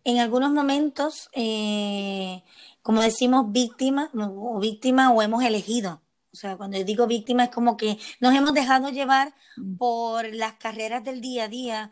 en 0.04 0.20
algunos 0.20 0.52
momentos, 0.52 1.30
como 2.82 3.02
decimos, 3.02 3.52
víctima 3.52 4.10
o 4.16 4.60
víctima 4.60 5.12
o 5.12 5.22
hemos 5.22 5.44
elegido. 5.44 6.02
O 6.34 6.36
sea, 6.36 6.58
cuando 6.58 6.84
digo 6.84 7.08
víctima 7.08 7.44
es 7.46 7.50
como 7.52 7.78
que 7.78 7.98
nos 8.20 8.34
hemos 8.34 8.54
dejado 8.54 8.90
llevar 8.90 9.36
mm. 9.58 9.78
por 9.78 10.34
las 10.34 10.54
carreras 10.54 11.04
del 11.04 11.22
día 11.22 11.44
a 11.46 11.48
día, 11.48 11.92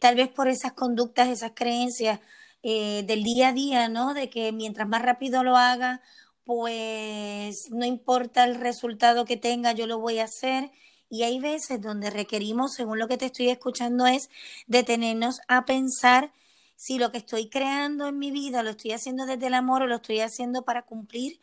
tal 0.00 0.14
vez 0.16 0.28
por 0.28 0.48
esas 0.48 0.72
conductas, 0.74 1.28
esas 1.28 1.52
creencias 1.54 2.20
del 2.62 3.22
día 3.22 3.48
a 3.48 3.52
día, 3.52 3.88
¿no? 3.88 4.12
De 4.14 4.28
que 4.28 4.52
mientras 4.52 4.86
más 4.88 5.02
rápido 5.02 5.42
lo 5.42 5.56
haga, 5.56 6.02
pues 6.50 7.70
no 7.70 7.86
importa 7.86 8.42
el 8.42 8.56
resultado 8.56 9.24
que 9.24 9.36
tenga, 9.36 9.70
yo 9.70 9.86
lo 9.86 10.00
voy 10.00 10.18
a 10.18 10.24
hacer. 10.24 10.72
Y 11.08 11.22
hay 11.22 11.38
veces 11.38 11.80
donde 11.80 12.10
requerimos, 12.10 12.74
según 12.74 12.98
lo 12.98 13.06
que 13.06 13.16
te 13.16 13.26
estoy 13.26 13.50
escuchando, 13.50 14.04
es 14.08 14.30
detenernos 14.66 15.42
a 15.46 15.64
pensar 15.64 16.32
si 16.74 16.98
lo 16.98 17.12
que 17.12 17.18
estoy 17.18 17.48
creando 17.48 18.08
en 18.08 18.18
mi 18.18 18.32
vida 18.32 18.64
lo 18.64 18.70
estoy 18.70 18.90
haciendo 18.90 19.26
desde 19.26 19.46
el 19.46 19.54
amor 19.54 19.82
o 19.82 19.86
lo 19.86 19.96
estoy 19.96 20.18
haciendo 20.18 20.64
para 20.64 20.82
cumplir, 20.82 21.38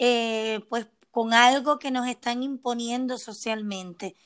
eh, 0.00 0.58
pues 0.68 0.88
con 1.12 1.34
algo 1.34 1.78
que 1.78 1.92
nos 1.92 2.08
están 2.08 2.42
imponiendo 2.42 3.16
socialmente. 3.16 4.16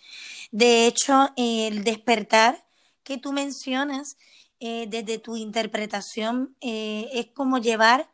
De 0.50 0.86
hecho, 0.86 1.28
el 1.36 1.84
despertar 1.84 2.64
que 3.02 3.18
tú 3.18 3.34
mencionas 3.34 4.16
eh, 4.60 4.86
desde 4.88 5.18
tu 5.18 5.36
interpretación 5.36 6.56
eh, 6.62 7.10
es 7.12 7.26
como 7.26 7.58
llevar 7.58 8.08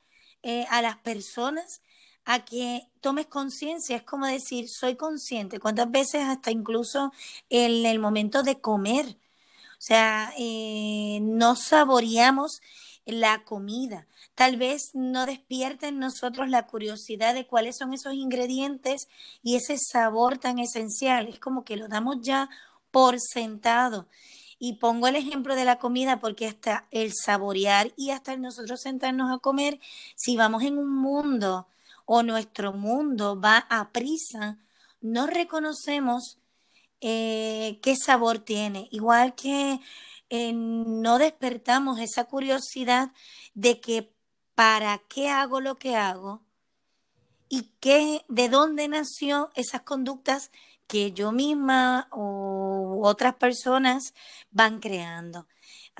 a 0.71 0.81
las 0.81 0.97
personas 0.99 1.83
a 2.31 2.45
que 2.45 2.87
tomes 3.01 3.27
conciencia, 3.27 3.97
es 3.97 4.03
como 4.03 4.27
decir, 4.27 4.69
soy 4.69 4.97
consciente, 4.97 5.59
cuántas 5.59 5.91
veces 5.91 6.25
hasta 6.25 6.51
incluso 6.51 7.11
en 7.49 7.87
el 7.87 7.99
momento 7.99 8.43
de 8.43 8.61
comer, 8.61 9.07
o 9.07 9.81
sea, 9.81 10.35
eh, 10.37 11.21
no 11.23 11.57
saboreamos 11.57 12.61
la 13.07 13.45
comida. 13.45 14.07
Tal 14.35 14.59
vez 14.59 14.91
no 14.93 15.25
despierta 15.25 15.89
en 15.89 16.01
nosotros 16.01 16.51
la 16.51 16.67
curiosidad 16.67 17.33
de 17.33 17.47
cuáles 17.47 17.79
son 17.79 17.95
esos 17.95 18.13
ingredientes 18.13 19.09
y 19.43 19.57
ese 19.57 19.79
sabor 19.79 20.37
tan 20.37 20.59
esencial. 20.59 21.29
Es 21.29 21.39
como 21.41 21.65
que 21.65 21.77
lo 21.79 21.89
damos 21.89 22.19
ya 22.21 22.51
por 22.91 23.19
sentado. 23.21 24.07
Y 24.59 24.75
pongo 24.75 25.07
el 25.09 25.17
ejemplo 25.17 25.55
de 25.55 25.65
la 25.65 25.79
comida 25.79 26.21
porque 26.21 26.47
hasta 26.47 26.87
el 26.91 27.15
saborear 27.15 27.95
y 27.97 28.11
hasta 28.11 28.37
nosotros 28.37 28.83
sentarnos 28.83 29.35
a 29.35 29.39
comer, 29.39 29.81
si 30.15 30.37
vamos 30.37 30.63
en 30.63 30.77
un 30.77 30.95
mundo 30.95 31.67
o 32.11 32.23
nuestro 32.23 32.73
mundo 32.73 33.39
va 33.39 33.67
a 33.69 33.93
prisa, 33.93 34.57
no 35.03 35.27
reconocemos 35.27 36.39
eh, 37.03 37.79
qué 37.83 37.97
sabor 37.97 38.39
tiene. 38.39 38.89
Igual 38.91 39.35
que 39.35 39.79
eh, 40.31 40.53
no 40.55 41.19
despertamos 41.19 42.01
esa 42.01 42.25
curiosidad 42.25 43.13
de 43.53 43.81
que 43.81 44.11
para 44.55 44.97
qué 45.07 45.29
hago 45.29 45.61
lo 45.61 45.77
que 45.77 45.97
hago 45.97 46.41
y 47.51 47.73
qué, 47.79 48.25
de 48.29 48.49
dónde 48.49 48.89
nació 48.89 49.51
esas 49.55 49.83
conductas 49.83 50.51
que 50.87 51.13
yo 51.13 51.31
misma 51.31 52.09
o 52.11 53.03
otras 53.03 53.35
personas 53.35 54.15
van 54.51 54.81
creando. 54.81 55.47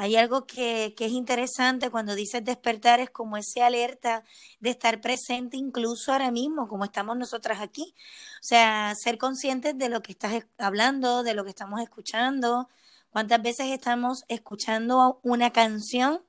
Hay 0.01 0.15
algo 0.15 0.47
que, 0.47 0.95
que, 0.97 1.07
es 1.07 1.13
interesante 1.13 1.91
cuando 1.91 2.15
dices 2.15 2.45
despertar, 2.45 3.01
es 3.01 3.11
como 3.11 3.37
ese 3.37 3.63
alerta 3.63 4.23
de 4.61 4.71
estar 4.71 5.01
presente 5.01 5.57
incluso 5.57 6.13
ahora 6.13 6.31
mismo, 6.31 6.69
como 6.69 6.85
estamos 6.85 7.17
nosotras 7.17 7.61
aquí. 7.61 7.95
O 8.37 8.43
sea, 8.43 8.95
ser 8.95 9.19
conscientes 9.19 9.77
de 9.77 9.89
lo 9.89 10.01
que 10.01 10.13
estás 10.13 10.45
hablando, 10.57 11.25
de 11.25 11.35
lo 11.35 11.43
que 11.43 11.51
estamos 11.51 11.81
escuchando. 11.81 12.69
¿Cuántas 13.11 13.43
veces 13.43 13.67
estamos 13.67 14.23
escuchando 14.29 15.19
una 15.25 15.51
canción 15.53 16.23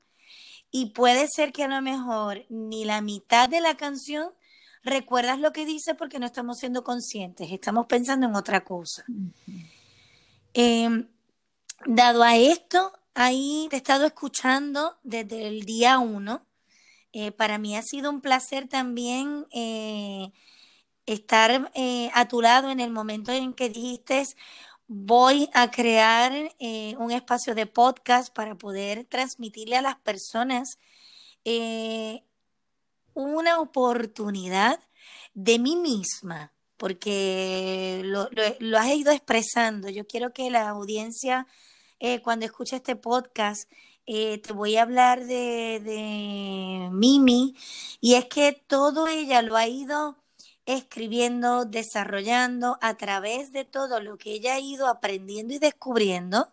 y 0.72 0.88
puede 0.88 1.28
ser 1.28 1.52
que 1.52 1.64
a 1.64 1.68
lo 1.68 1.80
mejor 1.84 2.46
ni 2.50 2.86
la 2.86 3.02
mitad 3.02 3.50
de 3.50 3.62
la 3.62 3.78
canción 3.78 4.32
recuerdas 4.84 5.40
lo 5.40 5.52
que 5.52 5.68
dice 5.68 5.94
porque 5.94 6.18
no 6.18 6.26
estamos 6.26 6.58
siendo 6.58 6.84
conscientes, 6.84 7.52
estamos 7.52 7.86
pensando 7.86 8.26
en 8.26 8.36
otra 8.36 8.64
cosa. 8.64 9.06
Em, 10.54 11.08
dado 11.86 12.24
a 12.24 12.36
esto, 12.36 12.99
ahí 13.14 13.68
te 13.70 13.76
he 13.76 13.80
estado 13.80 14.06
escuchando 14.06 14.98
desde 15.04 15.48
el 15.48 15.64
día 15.64 16.00
uno. 16.00 16.46
Eh, 17.12 17.32
para 17.32 17.58
mí 17.58 17.76
ha 17.76 17.82
sido 17.82 18.10
un 18.10 18.22
placer 18.22 18.68
también 18.68 19.48
eh, 19.52 20.32
estar 21.06 21.72
eh, 21.74 22.12
a 22.14 22.28
tu 22.28 22.42
lado 22.42 22.70
en 22.70 22.80
el 22.80 22.92
momento 22.92 23.32
en 23.32 23.54
que 23.54 23.70
dijiste 23.70 24.24
voy 24.92 25.50
a 25.54 25.70
crear 25.70 26.34
un 26.98 27.12
espacio 27.12 27.54
de 27.54 27.68
podcast 27.68 28.34
para 28.34 28.56
poder 28.56 29.06
transmitirle 29.06 29.78
a 29.78 29.84
las 29.84 29.98
personas 29.98 30.80
una 33.14 33.60
oportunidad 33.60 34.80
de 35.34 35.60
mí 35.60 35.76
misma, 35.76 36.54
porque 36.78 38.02
lo, 38.06 38.30
has 38.78 38.96
ido 38.96 39.12
expresando. 39.12 39.90
Yo 39.90 40.08
quiero 40.08 40.34
que 40.34 40.50
la 40.50 40.70
audiencia, 40.70 41.48
eh, 42.00 42.22
cuando 42.22 42.46
escuche 42.46 42.78
este 42.78 42.96
podcast, 42.96 43.70
eh, 44.06 44.40
te 44.40 44.54
voy 44.54 44.78
a 44.78 44.84
hablar 44.84 45.26
de, 45.26 46.90
Mimi, 46.92 47.56
y 48.02 48.16
es 48.16 48.26
que 48.26 48.54
todo 48.54 49.08
ella 49.08 49.42
lo 49.42 49.58
ha 49.58 49.68
ido 49.68 50.18
escribiendo, 50.66 51.66
desarrollando 51.66 52.78
a 52.82 52.96
través 52.96 53.52
de 53.52 53.66
todo 53.66 54.00
lo 54.00 54.18
que 54.18 54.32
ella 54.34 54.56
ha 54.56 54.60
ido 54.60 54.88
aprendiendo 54.88 55.54
y 55.54 55.60
descubriendo. 55.60 56.50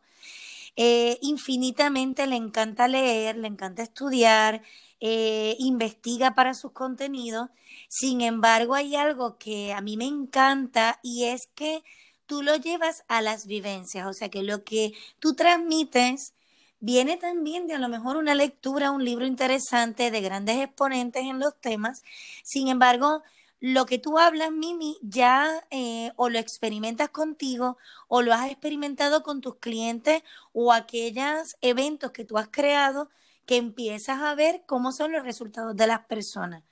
Eh, 0.76 1.18
infinitamente 1.22 2.26
le 2.26 2.36
encanta 2.36 2.88
leer, 2.88 3.36
le 3.36 3.48
encanta 3.48 3.82
estudiar, 3.82 4.62
investiga 5.00 6.34
para 6.34 6.54
sus 6.54 6.72
contenidos. 6.72 7.50
Sin 7.88 8.20
embargo, 8.20 8.74
hay 8.74 8.96
algo 8.96 9.38
que 9.38 9.72
a 9.72 9.80
mí 9.80 9.96
me 9.96 10.06
encanta 10.06 10.98
y 11.02 11.24
es 11.24 11.48
que 11.54 11.82
tú 12.26 12.42
lo 12.42 12.56
llevas 12.56 13.04
a 13.08 13.22
las 13.22 13.46
vivencias, 13.46 14.06
o 14.06 14.12
sea 14.12 14.28
que 14.28 14.42
lo 14.42 14.64
que 14.64 14.92
tú 15.20 15.34
transmites 15.34 16.34
viene 16.80 17.16
también 17.16 17.66
de 17.66 17.74
a 17.74 17.78
lo 17.78 17.88
mejor 17.88 18.16
una 18.16 18.34
lectura, 18.34 18.90
un 18.90 19.04
libro 19.04 19.26
interesante 19.26 20.10
de 20.10 20.20
grandes 20.20 20.58
exponentes 20.58 21.22
en 21.24 21.38
los 21.40 21.58
temas. 21.60 22.02
Sin 22.44 22.68
embargo, 22.68 23.22
lo 23.60 23.86
que 23.86 23.98
tú 23.98 24.18
hablas, 24.18 24.52
Mimi, 24.52 24.98
ya 25.02 25.64
eh, 25.70 26.12
o 26.16 26.28
lo 26.28 26.38
experimentas 26.38 27.08
contigo 27.10 27.78
o 28.08 28.22
lo 28.22 28.32
has 28.34 28.50
experimentado 28.50 29.22
con 29.22 29.40
tus 29.40 29.56
clientes 29.56 30.22
o 30.52 30.72
aquellos 30.72 31.56
eventos 31.62 32.12
que 32.12 32.24
tú 32.24 32.38
has 32.38 32.48
creado 32.48 33.08
que 33.46 33.56
empiezas 33.56 34.20
a 34.22 34.34
ver 34.34 34.64
cómo 34.66 34.92
son 34.92 35.12
los 35.12 35.24
resultados 35.24 35.76
de 35.76 35.86
las 35.86 36.00
personas. 36.06 36.62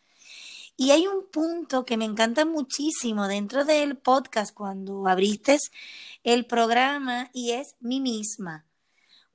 Y 0.76 0.90
hay 0.90 1.06
un 1.06 1.26
punto 1.30 1.84
que 1.84 1.96
me 1.96 2.04
encanta 2.04 2.44
muchísimo 2.44 3.28
dentro 3.28 3.64
del 3.64 3.96
podcast 3.96 4.52
cuando 4.52 5.06
abriste 5.06 5.56
el 6.24 6.46
programa 6.46 7.30
y 7.32 7.52
es 7.52 7.76
mí 7.80 8.00
misma, 8.00 8.64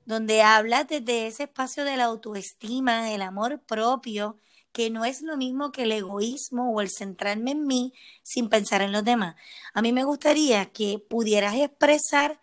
donde 0.04 0.42
hablas 0.42 0.86
desde 0.88 1.28
ese 1.28 1.44
espacio 1.44 1.84
de 1.84 1.96
la 1.96 2.04
autoestima, 2.04 3.12
el 3.12 3.22
amor 3.22 3.60
propio, 3.60 4.36
que 4.72 4.90
no 4.90 5.06
es 5.06 5.22
lo 5.22 5.38
mismo 5.38 5.72
que 5.72 5.84
el 5.84 5.92
egoísmo 5.92 6.72
o 6.72 6.80
el 6.82 6.90
centrarme 6.90 7.52
en 7.52 7.66
mí 7.66 7.94
sin 8.22 8.50
pensar 8.50 8.82
en 8.82 8.92
los 8.92 9.04
demás. 9.04 9.34
A 9.72 9.80
mí 9.80 9.92
me 9.92 10.04
gustaría 10.04 10.66
que 10.66 10.98
pudieras 10.98 11.54
expresar 11.54 12.38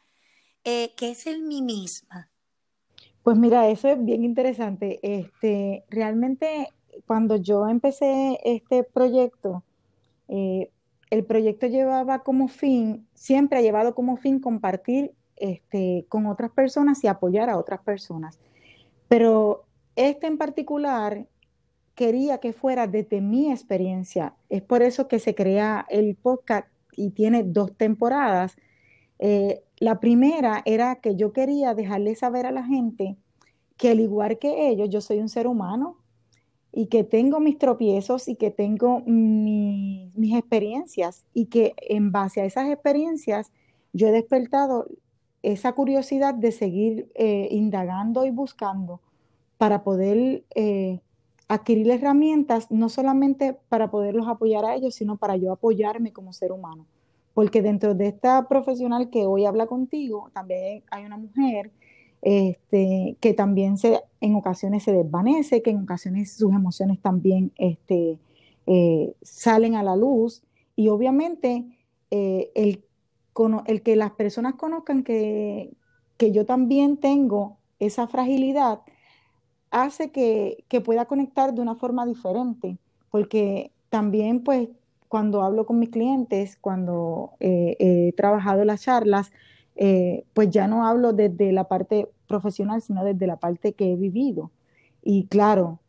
eh, 0.64 0.94
qué 0.98 1.12
es 1.12 1.28
el 1.28 1.44
mí 1.44 1.62
misma. 1.62 2.30
Pues 3.22 3.38
mira, 3.38 3.70
eso 3.70 3.90
es 3.90 4.04
bien 4.04 4.24
interesante. 4.24 5.00
Este, 5.04 5.86
realmente 5.90 6.70
cuando 7.06 7.36
yo 7.36 7.68
empecé 7.68 8.40
este 8.44 8.84
proyecto, 8.84 9.64
eh, 10.28 10.72
el 11.10 11.24
proyecto 11.24 11.68
llevaba 11.68 12.20
como 12.20 12.48
fin, 12.48 13.08
siempre 13.14 13.60
ha 13.60 13.62
llevado 13.62 13.96
como 13.96 14.18
fin 14.18 14.40
compartir 14.40 15.14
este, 15.36 16.06
con 16.10 16.26
otras 16.26 16.52
personas 16.52 17.04
y 17.04 17.08
apoyar 17.08 17.50
a 17.50 17.58
otras 17.58 17.82
personas. 17.82 18.40
Pero 19.08 19.66
este 19.96 20.28
en 20.28 20.38
particular 20.38 21.28
quería 21.96 22.40
que 22.40 22.54
fuera 22.54 22.88
desde 22.88 23.22
mi 23.22 23.52
experiencia. 23.52 24.36
Es 24.50 24.62
por 24.62 24.82
eso 24.82 25.08
que 25.08 25.20
se 25.20 25.34
crea 25.34 25.86
el 25.90 26.16
podcast 26.16 26.68
y 26.96 27.12
tiene 27.12 27.44
dos 27.44 27.76
temporadas 27.76 28.58
eh, 29.20 29.64
la 29.80 30.00
primera 30.00 30.62
era 30.66 30.96
que 30.96 31.16
yo 31.16 31.34
quería 31.34 31.74
dejarle 31.74 32.16
saber 32.16 32.46
a 32.46 32.52
la 32.52 32.64
gente 32.64 33.18
que 33.78 33.90
al 33.92 34.00
igual 34.00 34.38
que 34.40 34.70
ellos, 34.70 34.90
yo 34.90 35.02
soy 35.02 35.20
un 35.20 35.30
ser 35.30 35.48
humano 35.48 35.98
y 36.72 36.88
que 36.88 37.04
tengo 37.04 37.40
mis 37.40 37.58
tropiezos 37.58 38.28
y 38.28 38.36
que 38.36 38.52
tengo 38.52 39.02
mis 39.06 40.36
experiencias 40.36 41.26
y 41.34 41.46
que 41.46 41.74
en 41.78 42.12
base 42.12 42.42
a 42.42 42.46
esas 42.46 42.70
experiencias 42.70 43.52
yo 43.94 44.08
he 44.08 44.12
despertado 44.12 44.88
esa 45.44 45.74
curiosidad 45.74 46.34
de 46.34 46.52
seguir 46.52 47.12
eh, 47.16 47.48
indagando 47.52 48.26
y 48.26 48.32
buscando 48.32 49.02
para 49.58 49.84
poder 49.84 50.44
eh, 50.56 51.00
adquirir 51.48 51.90
herramientas, 51.90 52.70
no 52.70 52.90
solamente 52.90 53.58
para 53.70 53.90
poderlos 53.90 54.28
apoyar 54.28 54.66
a 54.66 54.76
ellos, 54.76 54.96
sino 54.96 55.18
para 55.18 55.38
yo 55.38 55.52
apoyarme 55.52 56.12
como 56.12 56.34
ser 56.34 56.52
humano. 56.52 56.86
Porque 57.34 57.62
dentro 57.62 57.96
de 57.96 58.08
esta 58.08 58.48
profesional 58.48 59.10
que 59.10 59.26
hoy 59.26 59.46
habla 59.46 59.68
contigo, 59.68 60.30
también 60.34 60.84
hay 60.92 61.06
una 61.06 61.18
mujer 61.18 61.72
este, 62.22 63.18
que 63.20 63.34
también 63.34 63.78
se, 63.78 64.02
en 64.22 64.36
ocasiones 64.36 64.84
se 64.84 64.94
desvanece, 64.94 65.62
que 65.62 65.72
en 65.72 65.84
ocasiones 65.84 66.34
sus 66.34 66.54
emociones 66.54 67.00
también 67.02 67.52
este, 67.58 68.20
eh, 68.66 69.14
salen 69.22 69.76
a 69.76 69.84
la 69.84 69.96
luz. 69.96 70.44
Y 70.76 70.90
obviamente 70.90 71.66
eh, 72.12 72.52
el, 72.56 72.84
el, 73.68 73.82
que 73.82 73.96
las 73.96 74.12
personas 74.12 74.56
conozcan 74.56 75.04
que, 75.04 75.72
que, 76.18 76.32
yo 76.32 76.46
también 76.46 76.98
tengo 76.98 77.58
esa 77.80 78.08
fragilidad 78.08 78.82
hace 79.70 80.12
que, 80.12 80.64
que 80.68 80.82
pueda 80.82 81.06
conectar 81.06 81.54
de 81.54 81.62
una 81.62 81.76
forma 81.76 82.06
diferente, 82.06 82.78
porque 83.12 83.72
también 83.90 84.44
pues 84.44 84.70
cuando 85.08 85.42
hablo 85.42 85.66
con 85.66 85.80
mis 85.80 85.90
clientes, 85.90 86.58
cuando 86.60 87.32
eh, 87.40 87.76
he 87.80 88.14
trabajado 88.14 88.66
las 88.66 88.82
charlas, 88.82 89.32
eh, 89.78 90.26
pues 90.34 90.50
ya 90.50 90.68
no 90.68 90.86
hablo 90.86 91.14
desde 91.14 91.52
la 91.52 91.68
parte 91.68 92.10
profesional, 92.28 92.82
sino 92.82 93.04
desde 93.04 93.28
la 93.28 93.38
parte 93.38 93.74
que 93.74 93.94
he 93.94 93.96
vivido. 93.96 94.52
Y 95.04 95.28
claro, 95.28 95.80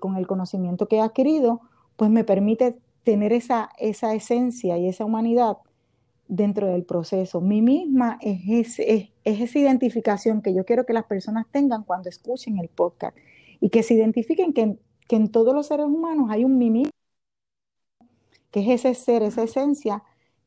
con 0.00 0.16
el 0.16 0.26
conocimiento 0.26 0.88
que 0.88 0.96
he 0.96 1.00
adquirido, 1.00 1.60
pues 1.96 2.10
me 2.10 2.24
permite 2.24 2.78
tener 3.04 3.32
esa, 3.32 3.70
esa 3.78 4.14
esencia 4.14 4.76
y 4.76 4.88
esa 4.88 5.04
humanidad 5.04 5.56
dentro 6.28 6.66
del 6.66 6.84
proceso. 6.84 7.40
Mi 7.40 7.62
misma 7.62 8.18
es, 8.20 8.78
es, 8.78 9.10
esa 9.24 9.58
identificación 9.58 10.42
que 10.42 10.54
yo 10.54 10.64
quiero 10.64 10.84
que 10.84 10.92
las 10.92 11.04
personas 11.04 11.46
tengan 11.50 11.84
cuando 11.84 12.08
escuchen 12.08 12.58
el 12.58 12.68
podcast 12.68 13.16
y 13.60 13.70
que 13.70 13.82
se 13.82 13.94
identifiquen 13.94 14.52
que, 14.52 14.76
que 15.08 15.16
en 15.16 15.28
todos 15.28 15.54
los 15.54 15.66
seres 15.66 15.86
humanos 15.86 16.28
hay 16.30 16.44
un 16.44 16.58
mimi 16.58 16.84
que 18.50 18.60
es 18.60 18.84
ese 18.84 18.94
ser, 18.94 19.22
esa 19.22 19.42
esencia 19.42 20.02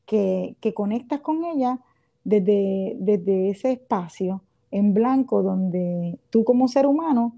que, 0.06 0.56
que 0.60 0.72
conectas 0.72 1.20
con 1.20 1.44
ella 1.44 1.80
desde, 2.24 2.96
desde 2.98 3.50
ese 3.50 3.72
espacio 3.72 4.42
en 4.70 4.94
blanco 4.94 5.42
donde 5.42 6.18
tú 6.30 6.44
como 6.44 6.68
ser 6.68 6.86
humano 6.86 7.34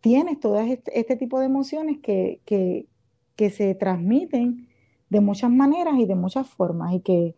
tienes 0.00 0.38
todo 0.38 0.58
este, 0.60 0.98
este, 0.98 1.16
tipo 1.16 1.40
de 1.40 1.46
emociones 1.46 1.98
que, 1.98 2.40
que, 2.44 2.86
que, 3.36 3.50
se 3.50 3.74
transmiten 3.74 4.68
de 5.08 5.20
muchas 5.20 5.50
maneras 5.50 5.94
y 5.98 6.04
de 6.04 6.14
muchas 6.14 6.46
formas 6.48 6.92
y 6.92 7.00
que 7.00 7.34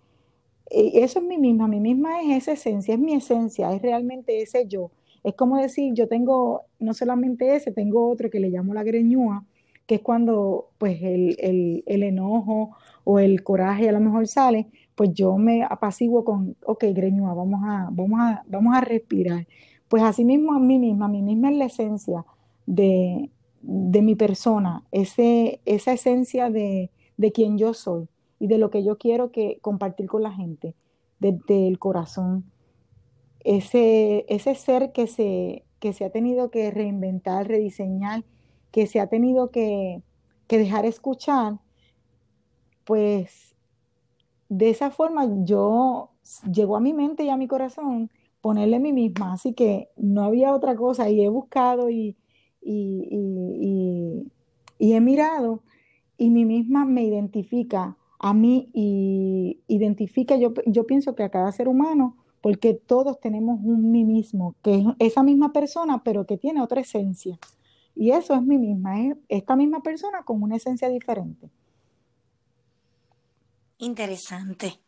eso 0.71 1.21
es 1.21 1.25
mi 1.25 1.39
misma, 1.39 1.69
mi 1.69 1.81
misma 1.81 2.23
es 2.23 2.39
esa 2.39 2.53
esencia, 2.53 2.95
es 2.95 3.01
mi 3.01 3.15
esencia, 3.15 3.73
es 3.73 3.81
realmente 3.81 4.43
ese 4.43 4.67
yo. 4.67 4.91
Es 5.23 5.35
como 5.35 5.59
decir, 5.59 5.95
yo 5.95 6.09
tengo 6.09 6.63
no 6.79 6.93
solamente 6.93 7.55
ese, 7.55 7.73
tengo 7.73 8.11
otro 8.11 8.31
que 8.31 8.41
le 8.41 8.51
llamo 8.51 8.75
la 8.75 8.83
greñúa, 8.83 9.45
que 9.87 9.97
es 9.97 10.01
cuando 10.01 10.71
pues 10.79 11.01
el, 11.03 11.37
el, 11.39 11.85
el 11.87 12.03
enojo 12.03 12.77
o 13.05 13.21
el 13.21 13.45
coraje 13.45 13.89
a 13.89 13.93
lo 13.93 14.01
mejor 14.01 14.27
sale, 14.27 14.67
pues 14.97 15.13
yo 15.13 15.37
me 15.37 15.63
apaciguo 15.63 16.25
con, 16.25 16.57
ok, 16.65 16.85
greñúa, 16.93 17.35
vamos 17.35 17.61
a, 17.65 17.89
vamos 17.93 18.19
a, 18.19 18.43
vamos 18.49 18.75
a 18.75 18.81
respirar. 18.81 19.47
Pues 19.89 20.03
así 20.03 20.25
mismo 20.25 20.55
a 20.55 20.59
mí 20.59 20.79
misma, 20.79 21.05
a 21.05 21.09
mí 21.09 21.23
misma 21.23 21.51
es 21.51 21.57
la 21.57 21.65
esencia 21.67 22.25
de, 22.65 23.31
de 23.61 24.03
mi 24.03 24.17
persona, 24.17 24.85
ese, 24.91 25.61
esa 25.67 25.93
esencia 25.93 26.51
de, 26.51 26.91
de 27.19 27.33
quien 27.33 27.59
yo 27.59 27.75
soy 27.75 28.09
y 28.41 28.49
de 28.49 28.59
lo 28.59 28.71
que 28.71 28.83
yo 28.83 28.97
quiero 28.97 29.31
que 29.31 29.59
compartir 29.61 30.07
con 30.07 30.23
la 30.23 30.33
gente, 30.33 30.75
desde 31.19 31.69
el 31.69 31.79
corazón. 31.79 32.51
Ese, 33.45 34.25
ese 34.29 34.55
ser 34.55 34.93
que 34.93 35.07
se, 35.07 35.65
que 35.79 35.93
se 35.93 36.05
ha 36.05 36.11
tenido 36.11 36.51
que 36.51 36.71
reinventar, 36.71 37.47
rediseñar, 37.47 38.25
que 38.73 38.87
se 38.87 38.99
ha 38.99 39.09
tenido 39.09 39.51
que, 39.51 40.03
que 40.47 40.59
dejar 40.59 40.87
escuchar, 40.87 41.59
pues 42.85 43.56
de 44.49 44.71
esa 44.71 44.91
forma 44.91 45.27
yo 45.45 46.11
llegó 46.51 46.77
a 46.77 46.81
mi 46.81 46.93
mente 46.93 47.25
y 47.25 47.29
a 47.31 47.37
mi 47.37 47.49
corazón 47.49 48.11
ponerle 48.41 48.77
a 48.77 48.81
mí 48.81 48.93
misma, 48.93 49.33
así 49.33 49.55
que 49.55 49.89
no 49.97 50.23
había 50.23 50.55
otra 50.55 50.77
cosa 50.77 51.11
y 51.11 51.23
he 51.23 51.29
buscado 51.29 51.91
y, 51.91 52.17
he 54.79 55.01
mirado 55.01 55.63
y 56.17 56.31
mi 56.31 56.45
misma 56.45 56.85
me 56.85 57.05
identifica 57.05 57.97
a 58.19 58.33
mí 58.33 58.71
y 58.73 59.61
identifica, 59.69 60.37
yo, 60.37 60.53
yo 60.67 60.87
pienso 60.87 61.15
que 61.15 61.23
a 61.23 61.29
cada 61.29 61.53
ser 61.53 61.69
humano, 61.69 62.17
porque 62.41 62.75
todos 62.75 63.21
tenemos 63.21 63.61
un 63.63 63.91
mí 63.91 64.05
mismo, 64.05 64.55
que 64.63 64.77
es 64.77 64.87
esa 64.99 65.23
misma 65.23 65.53
persona, 65.53 66.03
pero 66.05 66.27
que 66.27 66.37
tiene 66.37 66.63
otra 66.63 66.81
esencia. 66.81 67.39
Y 67.95 68.11
eso 68.11 68.35
es 68.35 68.43
mi 68.43 68.59
misma, 68.59 69.01
es 69.01 69.17
esta 69.29 69.57
misma 69.57 69.81
persona 69.81 70.23
con 70.25 70.43
una 70.43 70.57
esencia 70.57 70.89
diferente. 70.89 71.51
Interesante. 73.79 74.81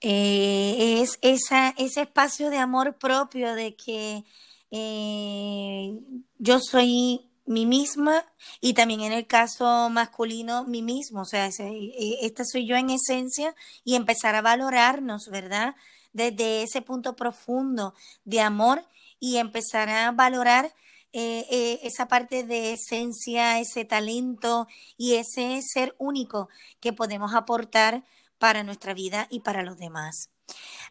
Eh, 0.00 1.02
es 1.02 1.18
ese 1.22 1.74
espacio 2.02 2.50
de 2.50 2.58
amor 2.58 2.98
propio 2.98 3.54
de 3.54 3.76
que 3.76 4.24
eh, 4.70 5.98
yo 6.38 6.60
soy 6.60 7.30
mi 7.46 7.66
misma 7.66 8.24
y 8.60 8.74
también 8.74 9.02
en 9.02 9.12
el 9.12 9.26
caso 9.26 9.90
masculino 9.90 10.64
mi 10.64 10.82
mismo, 10.82 11.22
o 11.22 11.24
sea, 11.26 11.48
e, 11.48 12.18
esta 12.22 12.44
soy 12.44 12.66
yo 12.66 12.76
en 12.76 12.90
esencia 12.90 13.54
y 13.84 13.94
empezar 13.96 14.34
a 14.34 14.42
valorarnos, 14.42 15.28
¿verdad? 15.30 15.74
Desde 16.12 16.62
ese 16.62 16.82
punto 16.82 17.16
profundo 17.16 17.94
de 18.24 18.40
amor 18.40 18.84
y 19.20 19.36
empezar 19.38 19.88
a 19.90 20.10
valorar 20.12 20.72
eh, 21.14 21.80
esa 21.82 22.08
parte 22.08 22.44
de 22.44 22.74
esencia, 22.74 23.60
ese 23.60 23.84
talento 23.84 24.66
y 24.96 25.14
ese 25.14 25.60
ser 25.62 25.94
único 25.98 26.48
que 26.80 26.92
podemos 26.92 27.34
aportar 27.34 28.04
para 28.38 28.62
nuestra 28.62 28.92
vida 28.92 29.26
y 29.30 29.40
para 29.40 29.62
los 29.62 29.78
demás. 29.78 30.28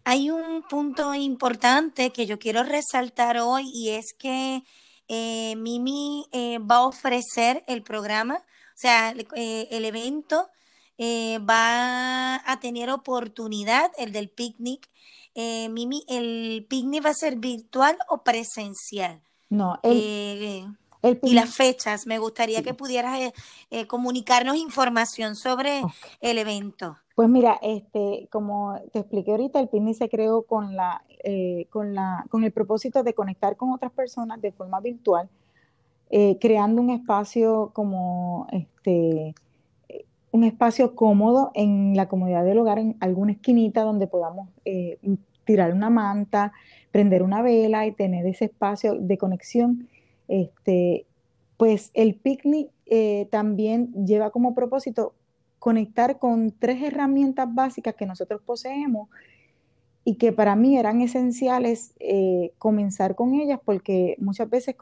Hay 0.04 0.30
un 0.30 0.64
punto 0.64 1.14
importante 1.14 2.12
que 2.12 2.26
yo 2.26 2.40
quiero 2.40 2.64
resaltar 2.64 3.38
hoy 3.38 3.70
y 3.74 3.90
es 3.90 4.14
que 4.18 4.64
eh, 5.08 5.56
Mimi 5.58 6.26
eh, 6.32 6.60
va 6.60 6.78
a 6.78 6.88
ofrecer 6.88 7.64
el 7.68 7.84
programa, 7.84 8.36
o 8.36 8.78
sea, 8.78 9.14
eh, 9.36 9.68
el 9.72 9.86
evento 9.86 10.50
va 11.00 12.36
a 12.50 12.60
tener 12.62 12.90
oportunidad, 12.90 13.92
el 13.98 14.14
del 14.14 14.30
picnic. 14.30 14.90
Mimi, 15.36 16.06
¿el 16.08 16.66
picnic 16.70 17.06
va 17.06 17.10
a 17.10 17.14
ser 17.14 17.36
virtual 17.36 17.98
o 18.08 18.24
presencial? 18.24 19.22
No, 19.54 19.80
el, 19.84 20.68
y 21.22 21.34
las 21.34 21.56
fechas. 21.56 22.08
Me 22.08 22.18
gustaría 22.18 22.64
que 22.64 22.74
pudieras 22.74 23.34
comunicarnos 23.88 24.56
información 24.56 25.36
sobre 25.36 25.82
el 26.22 26.38
evento. 26.38 26.98
Pues 27.16 27.30
mira, 27.30 27.60
este, 27.62 28.28
como 28.32 28.76
te 28.92 29.00
expliqué 29.00 29.32
ahorita, 29.32 29.60
el 29.60 29.70
PINI 29.70 29.94
se 29.94 30.10
creó 30.10 30.44
con 30.44 30.76
la, 30.76 31.04
eh, 31.24 31.68
con 31.70 31.94
la, 31.94 32.26
con 32.30 32.44
el 32.44 32.52
propósito 32.52 33.04
de 33.04 33.14
conectar 33.14 33.56
con 33.56 33.72
otras 33.72 33.92
personas 33.92 34.42
de 34.42 34.52
forma 34.52 34.80
virtual, 34.80 35.30
eh, 36.10 36.40
creando 36.42 36.82
un 36.82 36.90
espacio 36.90 37.70
como 37.74 38.48
este, 38.52 39.36
un 40.32 40.44
espacio 40.44 40.96
cómodo 40.96 41.52
en 41.54 41.96
la 41.96 42.08
comodidad 42.08 42.44
del 42.44 42.58
hogar, 42.58 42.80
en 42.80 42.98
alguna 43.00 43.34
esquinita 43.34 43.84
donde 43.84 44.08
podamos 44.08 44.50
eh, 44.66 44.98
tirar 45.46 45.74
una 45.74 45.90
manta, 45.90 46.54
prender 46.92 47.24
una 47.24 47.42
vela 47.42 47.86
y 47.86 47.92
tener 47.92 48.26
ese 48.26 48.46
espacio 48.46 48.96
de 48.96 49.18
conexión. 49.18 49.88
Este, 50.28 51.06
pues 51.58 51.92
el 51.94 52.16
picnic 52.16 52.70
también 53.32 54.06
lleva 54.06 54.30
como 54.30 54.54
propósito 54.54 55.16
conectar 55.64 56.20
con 56.20 56.52
tres 56.52 56.84
herramientas 56.84 57.48
básicas 57.54 57.96
que 57.96 58.06
nosotros 58.06 58.42
poseemos 58.42 59.08
y 60.04 60.16
que 60.16 60.34
para 60.34 60.56
mí 60.56 60.78
eran 60.78 61.02
esenciales 61.02 61.94
eh, 62.00 62.52
comenzar 62.58 63.16
con 63.16 63.34
ellas 63.34 63.60
porque 63.64 64.16
muchas 64.20 64.50
veces 64.50 64.76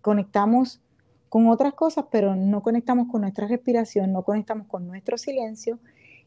conectamos 0.00 0.80
con 1.28 1.48
otras 1.48 1.74
cosas, 1.74 2.04
pero 2.10 2.36
no 2.36 2.62
conectamos 2.62 3.08
con 3.10 3.22
nuestra 3.22 3.48
respiración, 3.48 4.12
no 4.12 4.22
conectamos 4.22 4.68
con 4.68 4.86
nuestro 4.86 5.18
silencio. 5.18 5.78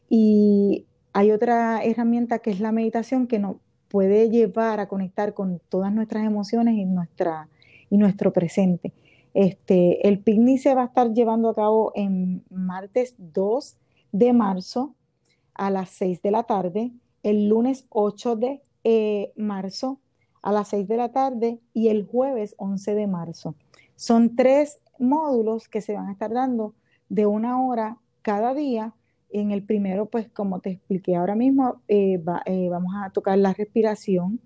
Y 0.08 0.84
hay 1.12 1.30
otra 1.30 1.82
herramienta 1.84 2.38
que 2.38 2.50
es 2.50 2.60
la 2.60 2.72
meditación 2.72 3.26
que 3.26 3.38
nos 3.38 3.56
puede 3.88 4.30
llevar 4.30 4.80
a 4.80 4.88
conectar 4.88 5.34
con 5.34 5.60
todas 5.68 5.92
nuestras 5.92 6.24
emociones 6.24 6.76
y, 6.76 6.84
nuestra, 6.84 7.48
y 7.90 7.98
nuestro 7.98 8.32
presente. 8.32 8.92
Este, 9.34 10.06
el 10.08 10.18
picnic 10.18 10.60
se 10.60 10.74
va 10.74 10.82
a 10.82 10.86
estar 10.86 11.12
llevando 11.12 11.50
a 11.50 11.54
cabo 11.54 11.92
en 11.94 12.42
martes 12.50 13.14
2 13.18 13.76
de 14.12 14.32
marzo 14.32 14.94
a 15.54 15.70
las 15.70 15.90
6 15.90 16.22
de 16.22 16.30
la 16.30 16.44
tarde, 16.44 16.92
el 17.22 17.48
lunes 17.48 17.86
8 17.90 18.36
de 18.36 18.62
eh, 18.84 19.32
marzo 19.36 20.00
a 20.42 20.52
las 20.52 20.68
6 20.68 20.88
de 20.88 20.96
la 20.96 21.12
tarde 21.12 21.60
y 21.72 21.88
el 21.88 22.06
jueves 22.06 22.54
11 22.58 22.94
de 22.94 23.06
marzo. 23.06 23.54
Son 23.96 24.34
tres 24.34 24.80
módulos 24.98 25.68
que 25.68 25.80
se 25.80 25.94
van 25.94 26.08
a 26.08 26.12
estar 26.12 26.32
dando 26.32 26.74
de 27.08 27.26
una 27.26 27.62
hora 27.62 27.98
cada 28.22 28.54
día. 28.54 28.94
En 29.32 29.50
el 29.50 29.62
primero, 29.62 30.06
pues 30.06 30.28
como 30.28 30.60
te 30.60 30.70
expliqué 30.70 31.16
ahora 31.16 31.34
mismo, 31.34 31.80
eh, 31.88 32.22
eh, 32.44 32.68
vamos 32.68 32.92
a 33.02 33.10
tocar 33.10 33.38
la 33.38 33.54
respiración, 33.54 34.40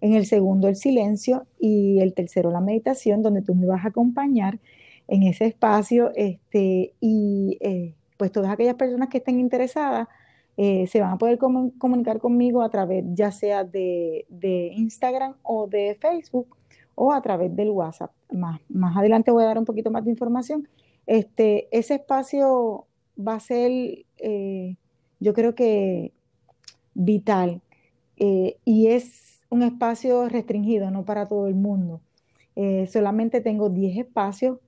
en 0.00 0.14
el 0.14 0.26
segundo 0.26 0.66
el 0.68 0.76
silencio 0.76 1.46
y 1.58 2.00
el 2.00 2.14
tercero 2.14 2.50
la 2.50 2.60
meditación, 2.60 3.22
donde 3.22 3.42
tú 3.42 3.54
me 3.54 3.66
vas 3.66 3.84
a 3.84 3.88
acompañar 3.88 4.58
en 5.06 5.22
ese 5.22 5.46
espacio 5.46 6.10
este, 6.16 6.94
y 7.00 7.58
eh, 7.60 7.94
pues 8.16 8.32
todas 8.32 8.50
aquellas 8.50 8.74
personas 8.74 9.08
que 9.08 9.18
estén 9.18 9.38
interesadas 9.38 10.08
se 10.56 11.00
van 11.00 11.10
a 11.10 11.18
poder 11.18 11.36
comunicar 11.36 12.20
conmigo 12.20 12.62
a 12.62 12.68
través 12.68 13.04
ya 13.12 13.32
sea 13.32 13.64
de, 13.64 14.24
Instagram 14.76 15.34
o 15.42 15.66
de 15.66 15.96
Facebook 16.00 16.56
o 16.94 17.12
a 17.12 17.20
través 17.22 17.54
del 17.56 17.70
WhatsApp. 17.70 18.12
Más, 18.30 18.60
más 18.68 18.96
adelante 18.96 19.32
voy 19.32 19.42
a 19.42 19.46
dar 19.46 19.58
un 19.58 19.64
poquito 19.64 19.90
más 19.90 20.04
de 20.04 20.12
información. 20.12 20.68
Este, 21.06 21.66
ese 21.76 21.94
espacio 21.94 22.86
va 23.16 23.34
a 23.34 23.40
ser, 23.40 24.04
eh, 24.18 24.76
yo 25.20 25.34
creo 25.34 25.54
que 25.54 26.12
vital 26.94 27.60
y 28.16 28.86
es 28.86 29.34
un 29.50 29.62
espacio 29.62 30.28
restringido, 30.28 30.90
no 30.90 31.04
para 31.04 31.26
todo 31.26 31.46
el 31.46 31.54
mundo. 31.54 32.00
Eh, 32.56 32.86
solamente 32.86 33.40
tengo 33.40 33.68
10 33.68 33.98
espacios 33.98 34.58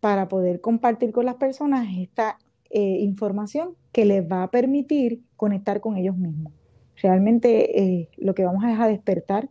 para 0.00 0.28
poder 0.28 0.60
compartir 0.60 1.12
con 1.12 1.26
las 1.26 1.36
personas 1.36 1.86
esta 1.98 2.38
eh, 2.70 2.98
información 3.00 3.76
que 3.92 4.04
les 4.04 4.22
va 4.24 4.42
a 4.42 4.50
permitir 4.50 5.22
conectar 5.36 5.80
con 5.80 5.96
ellos 5.96 6.16
mismos. 6.16 6.52
Realmente 6.96 7.82
eh, 7.82 8.08
lo 8.16 8.34
que 8.34 8.44
vamos 8.44 8.64
a 8.64 8.68
dejar 8.68 8.90
despertar 8.90 9.50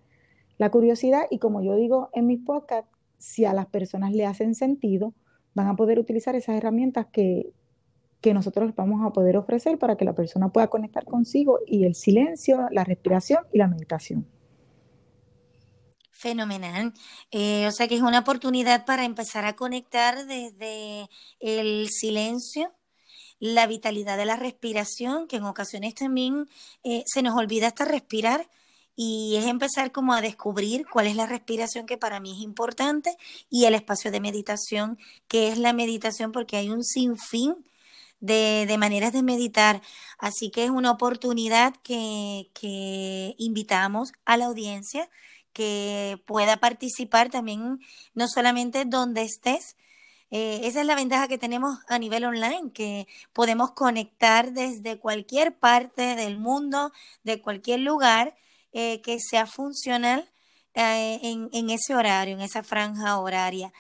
la 0.58 0.72
curiosidad 0.72 1.24
y 1.30 1.40
como 1.40 1.62
yo 1.62 1.76
digo 1.76 2.10
en 2.14 2.28
mis 2.28 2.40
podcasts, 2.40 2.90
si 3.18 3.46
a 3.46 3.54
las 3.54 3.66
personas 3.68 4.14
le 4.14 4.26
hacen 4.26 4.56
sentido, 4.56 5.14
van 5.54 5.68
a 5.68 5.76
poder 5.76 6.00
utilizar 6.00 6.36
esas 6.36 6.56
herramientas 6.56 7.08
que, 7.12 7.52
que 8.22 8.34
nosotros 8.34 8.74
vamos 8.76 9.06
a 9.06 9.12
poder 9.12 9.38
ofrecer 9.38 9.78
para 9.78 9.96
que 9.96 10.06
la 10.06 10.14
persona 10.14 10.50
pueda 10.50 10.68
conectar 10.68 11.06
consigo 11.06 11.60
y 11.66 11.86
el 11.86 11.96
silencio, 11.96 12.68
la 12.72 12.84
respiración 12.84 13.46
y 13.54 13.58
la 13.58 13.68
meditación. 13.68 14.28
Fenomenal. 16.12 16.94
Eh, 17.32 17.66
o 17.66 17.72
sea 17.72 17.88
que 17.88 17.96
es 17.96 18.02
una 18.02 18.20
oportunidad 18.20 18.86
para 18.86 19.06
empezar 19.06 19.46
a 19.46 19.56
conectar 19.56 20.28
desde 20.28 21.10
el 21.40 21.88
silencio, 21.90 22.74
la 23.40 23.68
vitalidad 23.68 24.18
de 24.18 24.26
la 24.26 24.36
respiración, 24.36 25.30
que 25.30 25.38
en 25.38 25.46
ocasiones 25.46 25.96
también 25.96 26.50
eh, 26.84 27.04
se 27.06 27.22
nos 27.22 27.38
olvida 27.38 27.68
hasta 27.68 27.86
respirar 27.86 28.50
y 28.98 29.38
es 29.38 29.46
empezar 29.46 29.94
como 29.94 30.14
a 30.14 30.20
descubrir 30.20 30.86
cuál 30.92 31.08
es 31.08 31.16
la 31.16 31.26
respiración 31.26 31.86
que 31.86 31.98
para 31.98 32.20
mí 32.20 32.34
es 32.34 32.40
importante 32.40 33.16
y 33.50 33.64
el 33.64 33.74
espacio 33.74 34.12
de 34.12 34.20
meditación, 34.20 34.98
que 35.30 35.48
es 35.48 35.58
la 35.58 35.72
meditación, 35.72 36.34
porque 36.34 36.58
hay 36.58 36.70
un 36.70 36.84
sinfín 36.84 37.69
de, 38.20 38.66
de 38.68 38.78
maneras 38.78 39.14
de 39.14 39.24
meditar. 39.24 39.82
Así 40.18 40.52
que 40.52 40.66
es 40.66 40.70
una 40.70 40.92
oportunidad 40.92 41.76
que, 41.84 42.50
que 42.54 43.36
invitamos 43.38 44.12
a 44.26 44.38
la 44.38 44.46
audiencia 44.46 45.10
que 45.54 46.22
pueda 46.26 46.58
participar 46.58 47.30
también, 47.30 47.80
no 48.14 48.28
solamente 48.28 48.86
donde 48.86 49.24
estés, 49.24 49.76
eh, 50.32 50.62
esa 50.64 50.82
es 50.82 50.86
la 50.86 50.96
ventaja 50.96 51.28
que 51.28 51.40
tenemos 51.40 51.80
a 51.88 51.98
nivel 51.98 52.24
online, 52.24 52.72
que 52.72 53.08
podemos 53.34 53.72
conectar 53.72 54.54
desde 54.54 55.00
cualquier 55.00 55.58
parte 55.58 56.16
del 56.16 56.38
mundo, 56.38 56.92
de 57.24 57.42
cualquier 57.42 57.80
lugar 57.80 58.36
eh, 58.72 59.02
que 59.02 59.18
sea 59.20 59.48
funcional 59.48 60.30
eh, 60.76 61.20
en, 61.24 61.50
en, 61.52 61.72
ese 61.72 61.96
horario, 61.96 62.36
en 62.36 62.42
esa 62.42 62.62
franja 62.62 63.18
horaria. 63.18 63.74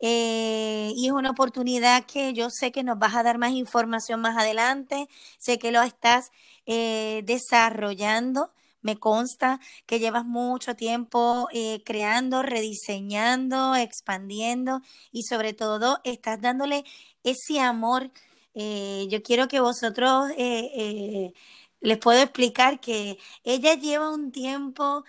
Y 0.00 1.06
es 1.06 1.12
una 1.12 1.30
oportunidad 1.30 2.04
que 2.04 2.32
yo 2.32 2.48
sé 2.50 2.72
que 2.72 2.84
nos 2.84 2.98
vas 2.98 3.14
a 3.14 3.22
dar 3.22 3.38
más 3.38 3.52
información 3.52 4.20
más 4.20 4.36
adelante, 4.36 5.08
sé 5.38 5.58
que 5.58 5.72
lo 5.72 5.82
estás 5.82 6.30
desarrollando 6.66 8.50
me 8.86 8.96
consta 8.98 9.60
que 9.84 9.98
llevas 9.98 10.24
mucho 10.24 10.76
tiempo 10.76 11.48
eh, 11.52 11.82
creando, 11.84 12.42
rediseñando, 12.42 13.74
expandiendo 13.74 14.80
y 15.10 15.24
sobre 15.24 15.52
todo 15.54 15.98
estás 16.04 16.40
dándole 16.40 16.84
ese 17.24 17.60
amor. 17.60 18.12
Eh, 18.54 19.06
yo 19.10 19.22
quiero 19.22 19.48
que 19.48 19.60
vosotros 19.60 20.30
eh, 20.38 21.32
les 21.80 21.98
puedo 21.98 22.20
explicar 22.20 22.80
que 22.80 23.18
ella 23.44 23.74
lleva 23.74 24.10
un 24.10 24.32
tiempo 24.32 25.04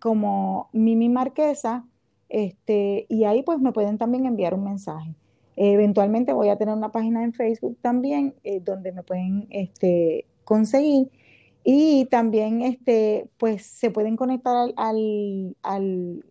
como 0.00 0.68
Mimi 0.72 1.08
Marquesa, 1.08 1.86
este, 2.28 3.06
y 3.08 3.24
ahí 3.24 3.42
pues 3.42 3.60
me 3.60 3.72
pueden 3.72 3.96
también 3.96 4.26
enviar 4.26 4.54
un 4.54 4.64
mensaje. 4.64 5.14
Eventualmente 5.56 6.32
voy 6.32 6.48
a 6.48 6.56
tener 6.56 6.74
una 6.74 6.90
página 6.90 7.22
en 7.22 7.32
Facebook 7.32 7.78
también 7.80 8.34
eh, 8.42 8.60
donde 8.60 8.90
me 8.90 9.04
pueden 9.04 9.46
este, 9.50 10.26
conseguir 10.44 11.08
y 11.64 12.04
también 12.06 12.60
este, 12.60 13.28
pues 13.38 13.64
se 13.64 13.90
pueden 13.90 14.16
conectar 14.16 14.72
al, 14.76 15.56
al, 15.62 16.24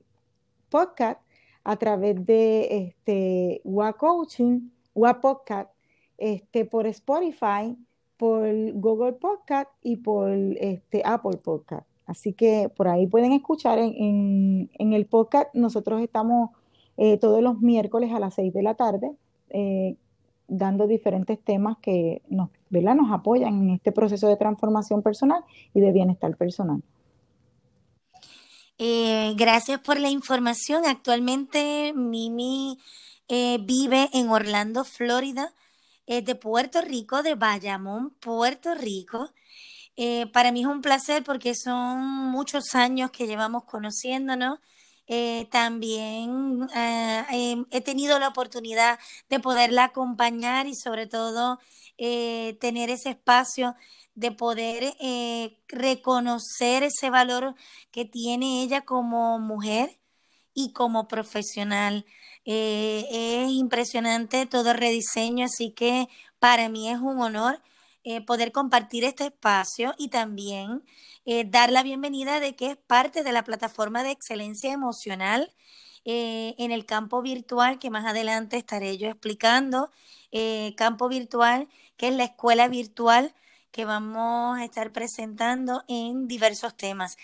podcast 0.70 1.22
a 1.64 1.76
través 1.78 2.26
de 2.26 2.68
este, 2.88 3.62
WA 3.64 3.94
Coaching, 3.94 4.70
WA 4.94 5.22
Podcast, 5.22 5.70
este, 6.18 6.66
por 6.66 6.88
Spotify, 6.88 7.76
por 8.18 8.48
Google 8.74 9.14
Podcast 9.14 9.70
y 9.82 9.98
por 9.98 10.32
este, 10.32 11.02
Apple 11.06 11.38
Podcast. 11.38 11.88
Así 12.06 12.34
que 12.34 12.70
por 12.76 12.88
ahí 12.88 13.08
pueden 13.08 13.32
escuchar 13.32 13.80
en, 13.80 14.70
el 14.78 15.06
podcast. 15.06 15.54
Nosotros 15.54 16.02
estamos 16.02 16.52
eh, 16.98 17.18
todos 17.18 17.42
los 17.42 17.62
miércoles 17.62 18.12
a 18.12 18.20
las 18.20 18.36
6 18.36 18.54
de 18.54 18.64
la 18.64 18.76
tarde, 18.76 19.12
eh, 19.50 19.96
dando 20.48 20.86
diferentes 20.86 21.40
temas 21.40 21.78
que 21.80 22.22
nos, 22.28 22.50
nos 22.70 23.12
apoyan 23.12 23.64
en 23.64 23.70
este 23.72 23.92
proceso 23.92 24.28
de 24.28 24.36
transformación 24.36 25.02
personal 25.02 25.44
y 25.74 25.80
de 25.80 25.92
bienestar 25.92 26.36
personal. 26.36 26.84
Eh, 28.78 29.34
gracias 29.36 29.80
por 29.80 30.00
la 30.00 30.10
información. 30.10 30.86
Actualmente 30.86 31.94
Mimi 31.96 32.80
vive 33.30 34.10
en 34.14 34.30
Orlando, 34.30 34.84
Florida, 34.84 35.54
es 36.06 36.24
de 36.26 36.36
Puerto 36.36 36.82
Rico, 36.82 37.24
de 37.24 37.36
Bayamón, 37.36 38.12
Puerto 38.20 38.76
Rico. 38.76 39.32
para 40.34 40.52
mí 40.52 40.62
es 40.62 40.68
un 40.68 40.82
placer 40.82 41.24
porque 41.24 41.56
son 41.56 42.00
muchos 42.32 42.76
años 42.76 43.12
que 43.12 43.28
llevamos 43.28 43.64
conociéndonos 43.66 44.60
eh, 45.08 45.48
también 45.52 46.68
eh, 46.74 47.24
em, 47.32 47.66
he 47.72 47.82
tenido 47.82 48.20
la 48.20 48.30
oportunidad 48.30 49.00
de 49.30 49.40
poderla 49.40 49.86
acompañar 49.86 50.66
y 50.66 50.76
sobre 50.76 51.08
todo 51.08 51.60
eh, 51.98 52.58
tener 52.62 52.90
ese 52.90 53.10
espacio 53.12 53.76
de 54.16 54.32
poder 54.32 54.96
reconocer 55.68 56.84
ese 56.84 57.10
valor 57.10 57.56
que 57.92 58.06
tiene 58.06 58.64
ella 58.64 58.82
como 58.82 59.40
mujer 59.40 60.00
y 60.54 60.74
como 60.74 61.08
profesional. 61.08 62.06
es 62.46 63.52
impresionante 63.52 64.46
todo 64.46 64.72
el 64.72 64.78
rediseño, 64.78 65.46
así 65.46 65.72
que 65.72 66.08
para 66.40 66.70
mí 66.70 66.90
es 66.90 67.00
un 67.00 67.22
honor 67.22 67.62
poder 68.28 68.52
compartir 68.52 69.04
este 69.06 69.26
espacio 69.26 69.94
y 69.98 70.10
también 70.10 70.84
eh, 71.26 71.46
dar 71.46 71.72
la 71.72 71.84
bienvenida 71.84 72.42
de 72.42 72.54
que 72.56 72.72
es 72.72 72.78
parte 72.78 73.24
de 73.24 73.32
la 73.32 73.44
plataforma 73.46 74.04
de 74.04 74.12
excelencia 74.12 74.74
emocional 74.74 75.54
eh, 76.04 76.54
en 76.58 76.72
el 76.74 76.86
campo 76.86 77.22
virtual, 77.22 77.80
que 77.80 77.90
más 77.90 78.06
adelante 78.06 78.58
estaré 78.58 78.98
yo 78.98 79.08
explicando, 79.08 79.90
eh, 80.34 80.74
campo 80.76 81.08
virtual, 81.08 81.70
que 81.96 82.10
es 82.10 82.16
la 82.16 82.26
escuela 82.26 82.68
virtual 82.68 83.34
que 83.74 83.84
vamos 83.84 84.58
a 84.58 84.64
estar 84.64 84.94
presentando 84.94 85.84
en 85.90 86.28
diversos 86.30 86.78
temas. 86.78 87.18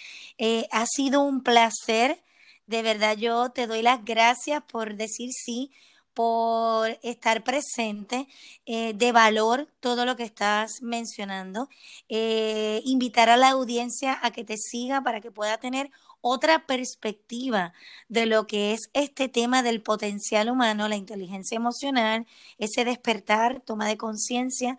ha 0.72 0.86
sido 0.86 1.22
un 1.22 1.44
placer, 1.44 2.22
de 2.68 2.82
verdad 2.82 3.16
yo 3.16 3.52
te 3.52 3.68
doy 3.68 3.82
las 3.82 4.04
gracias 4.04 4.62
por 4.64 4.96
decir 4.96 5.30
sí 5.32 5.72
por 6.20 7.00
estar 7.02 7.46
presente, 7.46 8.28
eh, 8.66 8.94
de 8.94 9.14
valor 9.14 9.70
todo 9.80 10.06
lo 10.06 10.18
que 10.18 10.24
estás 10.24 10.82
mencionando, 10.82 11.70
eh, 12.10 12.82
invitar 12.84 13.30
a 13.30 13.38
la 13.38 13.52
audiencia 13.52 14.20
a 14.22 14.32
que 14.32 14.44
te 14.44 14.58
siga 14.58 15.02
para 15.02 15.22
que 15.22 15.32
pueda 15.32 15.60
tener 15.60 15.92
otra 16.20 16.66
perspectiva 16.66 17.72
de 18.10 18.26
lo 18.26 18.48
que 18.48 18.74
es 18.74 18.90
este 18.92 19.30
tema 19.30 19.64
del 19.64 19.82
potencial 19.82 20.50
humano, 20.50 20.90
la 20.90 20.98
inteligencia 20.98 21.56
emocional, 21.56 22.28
ese 22.58 22.84
despertar, 22.84 23.62
toma 23.62 23.88
de 23.88 23.96
conciencia 23.96 24.78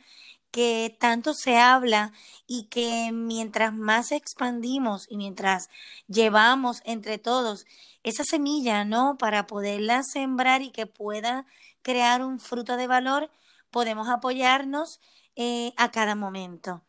que 0.50 0.96
tanto 0.98 1.34
se 1.34 1.56
habla 1.56 2.12
y 2.46 2.64
que 2.64 3.10
mientras 3.12 3.72
más 3.72 4.12
expandimos 4.12 5.06
y 5.08 5.16
mientras 5.16 5.68
llevamos 6.08 6.82
entre 6.84 7.18
todos 7.18 7.66
esa 8.02 8.24
semilla, 8.24 8.84
¿no? 8.84 9.16
Para 9.18 9.46
poderla 9.46 10.02
sembrar 10.02 10.62
y 10.62 10.70
que 10.70 10.86
pueda 10.86 11.46
crear 11.82 12.22
un 12.24 12.38
fruto 12.38 12.76
de 12.76 12.86
valor, 12.86 13.30
podemos 13.70 14.08
apoyarnos 14.08 15.00
eh, 15.36 15.72
a 15.76 15.90
cada 15.90 16.14
momento. 16.14 16.82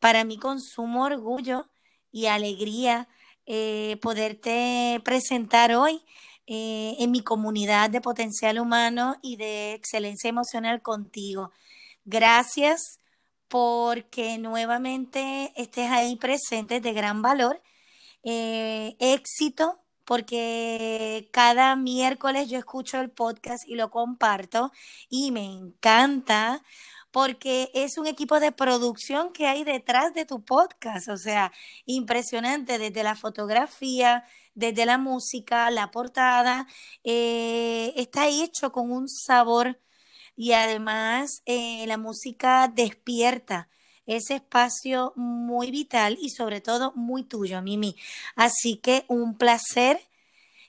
Para 0.00 0.24
mí 0.24 0.38
con 0.38 0.60
sumo 0.60 1.04
orgullo 1.04 1.68
y 2.10 2.26
alegría 2.26 3.08
eh, 3.46 3.98
poderte 4.00 5.00
presentar 5.04 5.74
hoy 5.74 6.02
eh, 6.46 6.96
en 6.98 7.10
mi 7.10 7.20
comunidad 7.22 7.90
de 7.90 8.00
potencial 8.00 8.58
humano 8.58 9.16
y 9.22 9.36
de 9.36 9.74
excelencia 9.74 10.28
emocional 10.28 10.82
contigo. 10.82 11.52
Gracias 12.04 12.98
porque 13.52 14.38
nuevamente 14.38 15.52
estés 15.56 15.90
ahí 15.90 16.16
presente 16.16 16.80
de 16.80 16.94
gran 16.94 17.20
valor. 17.22 17.62
éxito 18.24 19.78
porque 20.06 21.28
cada 21.32 21.76
miércoles 21.76 22.48
yo 22.50 22.58
escucho 22.58 23.00
el 23.00 23.10
podcast 23.10 23.68
y 23.68 23.74
lo 23.76 23.90
comparto 23.90 24.72
y 25.10 25.32
me 25.32 25.44
encanta 25.44 26.62
porque 27.10 27.70
es 27.74 27.98
un 27.98 28.06
equipo 28.06 28.40
de 28.40 28.52
producción 28.52 29.32
que 29.32 29.46
hay 29.48 29.64
detrás 29.64 30.14
de 30.14 30.24
tu 30.26 30.44
podcast, 30.44 31.08
o 31.08 31.18
sea, 31.18 31.52
impresionante 31.86 32.78
desde 32.78 33.02
la 33.02 33.16
fotografía, 33.16 34.24
desde 34.54 34.86
la 34.86 34.98
música, 34.98 35.70
la 35.70 35.90
portada, 35.90 36.66
eh, 37.04 37.92
está 37.96 38.28
hecho 38.28 38.72
con 38.72 38.90
un 38.90 39.08
sabor 39.08 39.78
y 40.36 40.52
además 40.52 41.42
eh, 41.46 41.84
la 41.86 41.98
música 41.98 42.70
despierta 42.74 43.68
ese 44.06 44.34
espacio 44.36 45.12
muy 45.16 45.70
vital 45.70 46.18
y 46.20 46.30
sobre 46.30 46.60
todo 46.60 46.92
muy 46.94 47.22
tuyo, 47.24 47.62
Mimi. 47.62 47.96
Así 48.36 48.76
que 48.76 49.04
un 49.08 49.36
placer. 49.36 50.00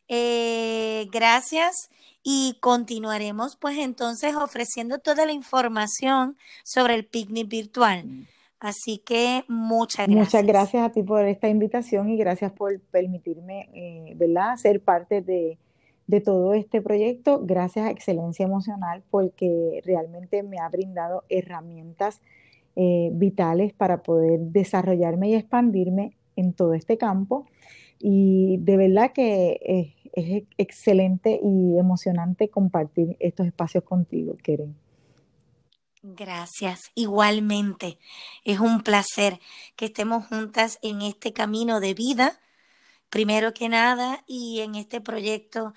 Eh, 0.09 1.07
gracias 1.11 1.89
y 2.21 2.57
continuaremos 2.59 3.55
pues 3.55 3.77
entonces 3.77 4.35
ofreciendo 4.35 4.99
toda 4.99 5.25
la 5.25 5.31
información 5.31 6.37
sobre 6.63 6.95
el 6.95 7.05
picnic 7.05 7.47
virtual. 7.47 8.05
Mm. 8.05 8.27
Así 8.59 8.97
que 8.99 9.43
muchas 9.49 10.07
gracias. 10.07 10.33
Muchas 10.33 10.45
gracias 10.45 10.85
a 10.85 10.91
ti 10.91 11.03
por 11.03 11.25
esta 11.25 11.49
invitación 11.49 12.09
y 12.09 12.17
gracias 12.17 12.51
por 12.51 12.79
permitirme, 12.79 13.69
eh, 13.73 14.13
¿verdad?, 14.15 14.55
ser 14.55 14.81
parte 14.81 15.21
de, 15.21 15.57
de 16.07 16.21
todo 16.21 16.53
este 16.53 16.81
proyecto. 16.81 17.41
Gracias 17.43 17.85
a 17.85 17.91
Excelencia 17.91 18.45
Emocional 18.45 19.03
porque 19.09 19.81
realmente 19.85 20.43
me 20.43 20.59
ha 20.59 20.69
brindado 20.69 21.23
herramientas 21.29 22.21
eh, 22.75 23.09
vitales 23.13 23.73
para 23.73 24.03
poder 24.03 24.39
desarrollarme 24.39 25.29
y 25.29 25.35
expandirme 25.35 26.17
en 26.35 26.53
todo 26.53 26.73
este 26.73 26.97
campo. 26.97 27.45
Y 27.99 28.57
de 28.57 28.77
verdad 28.77 29.11
que 29.13 29.59
es, 29.63 29.93
es 30.13 30.43
excelente 30.57 31.39
y 31.41 31.77
emocionante 31.77 32.49
compartir 32.49 33.15
estos 33.19 33.47
espacios 33.47 33.83
contigo, 33.83 34.33
Keren. 34.41 34.75
Gracias, 36.05 36.91
igualmente. 36.95 37.97
Es 38.43 38.59
un 38.59 38.81
placer 38.81 39.39
que 39.77 39.85
estemos 39.85 40.27
juntas 40.27 40.77
en 40.81 41.01
este 41.01 41.31
camino 41.31 41.79
de 41.79 41.93
vida, 41.93 42.41
primero 43.09 43.53
que 43.53 43.69
nada, 43.69 44.21
y 44.27 44.59
en 44.59 44.75
este 44.75 44.99
proyecto 44.99 45.73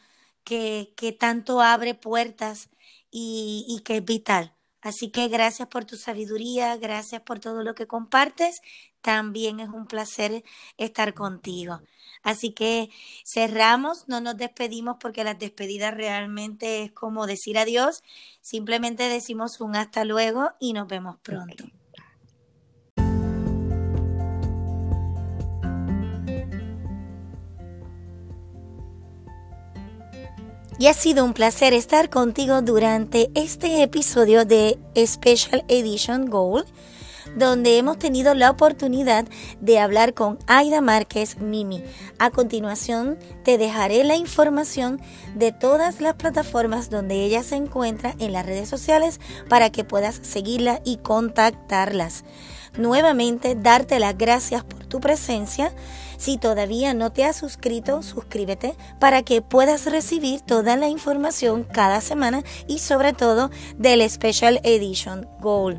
que, 0.47 1.17
tanto 1.21 1.61
abre 1.61 1.95
puertas 1.95 2.71
y, 3.11 3.67
y 3.69 3.83
que 3.83 3.99
es 3.99 4.05
vital 4.05 4.57
Así 4.87 5.11
que 5.11 5.27
gracias 5.27 5.67
por 5.67 5.85
tu 5.85 5.97
sabiduría, 5.97 6.77
gracias 6.77 7.21
por 7.21 7.41
todo 7.41 7.65
lo 7.65 7.75
que 7.75 7.89
compartes. 7.89 8.61
También 9.01 9.59
es 9.59 9.69
un 9.69 9.89
placer 9.89 10.45
estar 10.77 11.13
contigo. 11.13 11.81
Así 12.23 12.53
que 12.53 12.91
cerramos, 13.25 14.07
no 14.07 14.21
nos 14.21 14.37
despedimos 14.37 14.99
porque 15.01 15.25
las 15.25 15.41
despedidas 15.41 15.93
realmente 15.93 16.85
es 16.85 16.93
como 16.93 17.27
decir 17.27 17.59
adiós. 17.59 18.05
Simplemente 18.43 19.09
decimos 19.09 19.61
un 19.61 19.75
hasta 19.75 20.05
luego 20.05 20.53
y 20.61 20.73
nos 20.73 20.87
vemos 20.87 21.17
pronto. 21.21 21.65
Y 30.79 30.89
ha 30.89 30.95
sido 30.95 31.25
un 31.25 31.33
placer 31.33 31.73
estar 31.73 32.11
contigo 32.11 32.61
durante 32.61 33.31
este 33.35 33.83
episodio 33.83 34.45
de 34.45 34.79
Special 34.95 35.65
Edition 35.69 36.27
Gold, 36.27 36.67
donde 37.35 37.79
hemos 37.79 37.99
tenido 37.99 38.35
la 38.35 38.51
oportunidad 38.51 39.25
de 39.61 39.79
hablar 39.79 40.13
con 40.13 40.39
Aida 40.47 40.83
Márquez 40.83 41.39
Mimi. 41.39 41.83
A 42.19 42.31
continuación 42.31 43.19
te 43.43 43.57
dejaré 43.57 44.05
la 44.05 44.17
información 44.17 45.01
de 45.35 45.51
todas 45.51 46.03
las 46.03 46.15
plataformas 46.15 46.91
donde 46.91 47.25
ella 47.25 47.43
se 47.43 47.57
encuentra 47.57 48.15
en 48.19 48.33
las 48.33 48.45
redes 48.45 48.69
sociales 48.69 49.19
para 49.49 49.71
que 49.71 49.83
puedas 49.83 50.21
seguirla 50.23 50.83
y 50.85 50.99
contactarlas. 50.99 52.25
Nuevamente, 52.77 53.55
darte 53.55 53.99
las 53.99 54.19
gracias 54.19 54.63
por 54.63 54.85
tu 54.85 55.01
presencia 55.01 55.73
si 56.19 56.39
todavía 56.39 56.95
no 56.95 57.13
te 57.13 57.25
has 57.25 57.37
suscrito, 57.37 58.03
suscríbete 58.03 58.75
para 58.99 59.23
que 59.23 59.43
puedas 59.43 59.87
recibir 59.87 60.41
toda 60.41 60.77
la 60.77 60.89
información 60.89 61.65
cada 61.65 62.01
semana 62.01 62.43
y 62.67 62.79
sobre 62.79 63.13
todo 63.13 63.51
del 63.77 64.09
Special 64.09 64.61
Edition 64.65 65.29
Gold. 65.41 65.79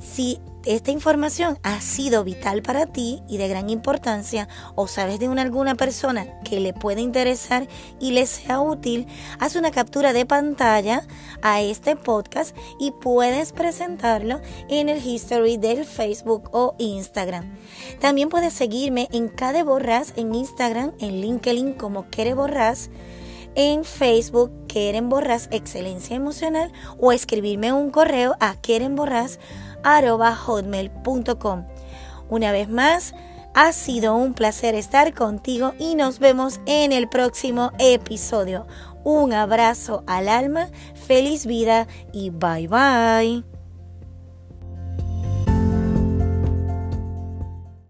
Si 0.00 0.40
esta 0.66 0.90
información 0.90 1.58
ha 1.62 1.80
sido 1.80 2.24
vital 2.24 2.62
para 2.62 2.86
ti 2.86 3.22
y 3.28 3.38
de 3.38 3.48
gran 3.48 3.70
importancia 3.70 4.48
o 4.74 4.86
sabes 4.86 5.18
de 5.18 5.28
una, 5.28 5.42
alguna 5.42 5.74
persona 5.74 6.26
que 6.42 6.60
le 6.60 6.72
puede 6.72 7.00
interesar 7.00 7.66
y 8.00 8.12
le 8.12 8.26
sea 8.26 8.60
útil, 8.60 9.06
haz 9.38 9.56
una 9.56 9.70
captura 9.70 10.12
de 10.12 10.26
pantalla 10.26 11.06
a 11.42 11.60
este 11.60 11.96
podcast 11.96 12.56
y 12.78 12.92
puedes 12.92 13.52
presentarlo 13.52 14.40
en 14.68 14.88
el 14.88 15.04
history 15.04 15.56
del 15.56 15.84
Facebook 15.84 16.50
o 16.52 16.74
Instagram. 16.78 17.56
También 18.00 18.28
puedes 18.28 18.52
seguirme 18.52 19.08
en 19.12 19.28
Cade 19.28 19.62
Borras 19.62 20.12
en 20.16 20.34
Instagram, 20.34 20.92
en 21.00 21.20
LinkedIn 21.20 21.74
como 21.74 22.08
Quere 22.10 22.34
Borras 22.34 22.90
en 23.54 23.84
Facebook 23.84 24.50
Queren 24.66 25.08
Borras 25.08 25.48
Excelencia 25.50 26.16
Emocional 26.16 26.72
o 26.98 27.12
escribirme 27.12 27.72
un 27.72 27.90
correo 27.90 28.34
a 28.40 28.56
Borras 28.90 29.38
hotmail.com. 29.84 31.66
Una 32.28 32.52
vez 32.52 32.68
más, 32.68 33.14
ha 33.54 33.72
sido 33.72 34.16
un 34.16 34.34
placer 34.34 34.74
estar 34.74 35.12
contigo 35.14 35.74
y 35.78 35.94
nos 35.94 36.18
vemos 36.18 36.60
en 36.66 36.92
el 36.92 37.08
próximo 37.08 37.72
episodio. 37.78 38.66
Un 39.04 39.32
abrazo 39.32 40.04
al 40.06 40.28
alma, 40.28 40.68
feliz 40.94 41.46
vida 41.46 41.86
y 42.12 42.30
bye 42.30 42.68
bye. 42.68 43.51